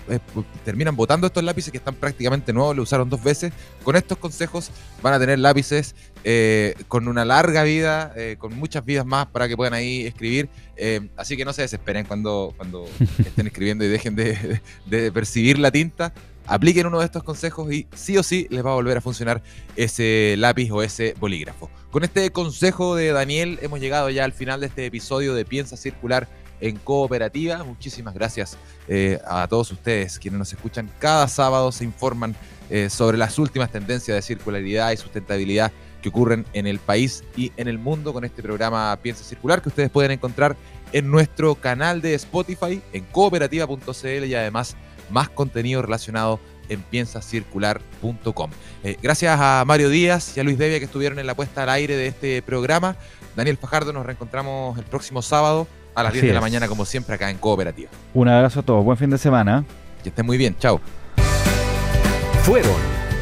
[0.64, 3.52] terminan botando estos lápices que están prácticamente nuevos, lo usaron dos veces.
[3.82, 4.70] Con estos consejos
[5.02, 5.94] van a tener lápices
[6.88, 10.48] con una larga vida, con muchas vidas más para que puedan ahí escribir.
[11.16, 12.86] así que no se desesperen cuando, cuando
[13.18, 16.12] estén escribiendo y dejen de, de percibir la tinta,
[16.46, 19.42] apliquen uno de estos consejos y sí o sí les va a volver a funcionar
[19.76, 21.70] ese lápiz o ese bolígrafo.
[21.90, 25.76] Con este consejo de Daniel hemos llegado ya al final de este episodio de Piensa
[25.76, 26.28] Circular
[26.60, 27.62] en Cooperativa.
[27.64, 28.56] Muchísimas gracias
[28.88, 32.34] eh, a todos ustedes quienes nos escuchan cada sábado, se informan
[32.70, 35.72] eh, sobre las últimas tendencias de circularidad y sustentabilidad
[36.02, 39.70] que ocurren en el país y en el mundo con este programa Piensa Circular que
[39.70, 40.56] ustedes pueden encontrar
[40.92, 44.76] en nuestro canal de Spotify, en cooperativa.cl y además
[45.10, 48.50] más contenido relacionado en piensacircular.com.
[48.84, 51.70] Eh, gracias a Mario Díaz y a Luis Devia que estuvieron en la puesta al
[51.70, 52.96] aire de este programa.
[53.36, 57.14] Daniel Fajardo, nos reencontramos el próximo sábado a las 10 de la mañana, como siempre,
[57.14, 57.90] acá en Cooperativa.
[58.14, 59.64] Un abrazo a todos, buen fin de semana.
[60.02, 60.80] Que estén muy bien, chao.
[62.42, 63.01] Fueron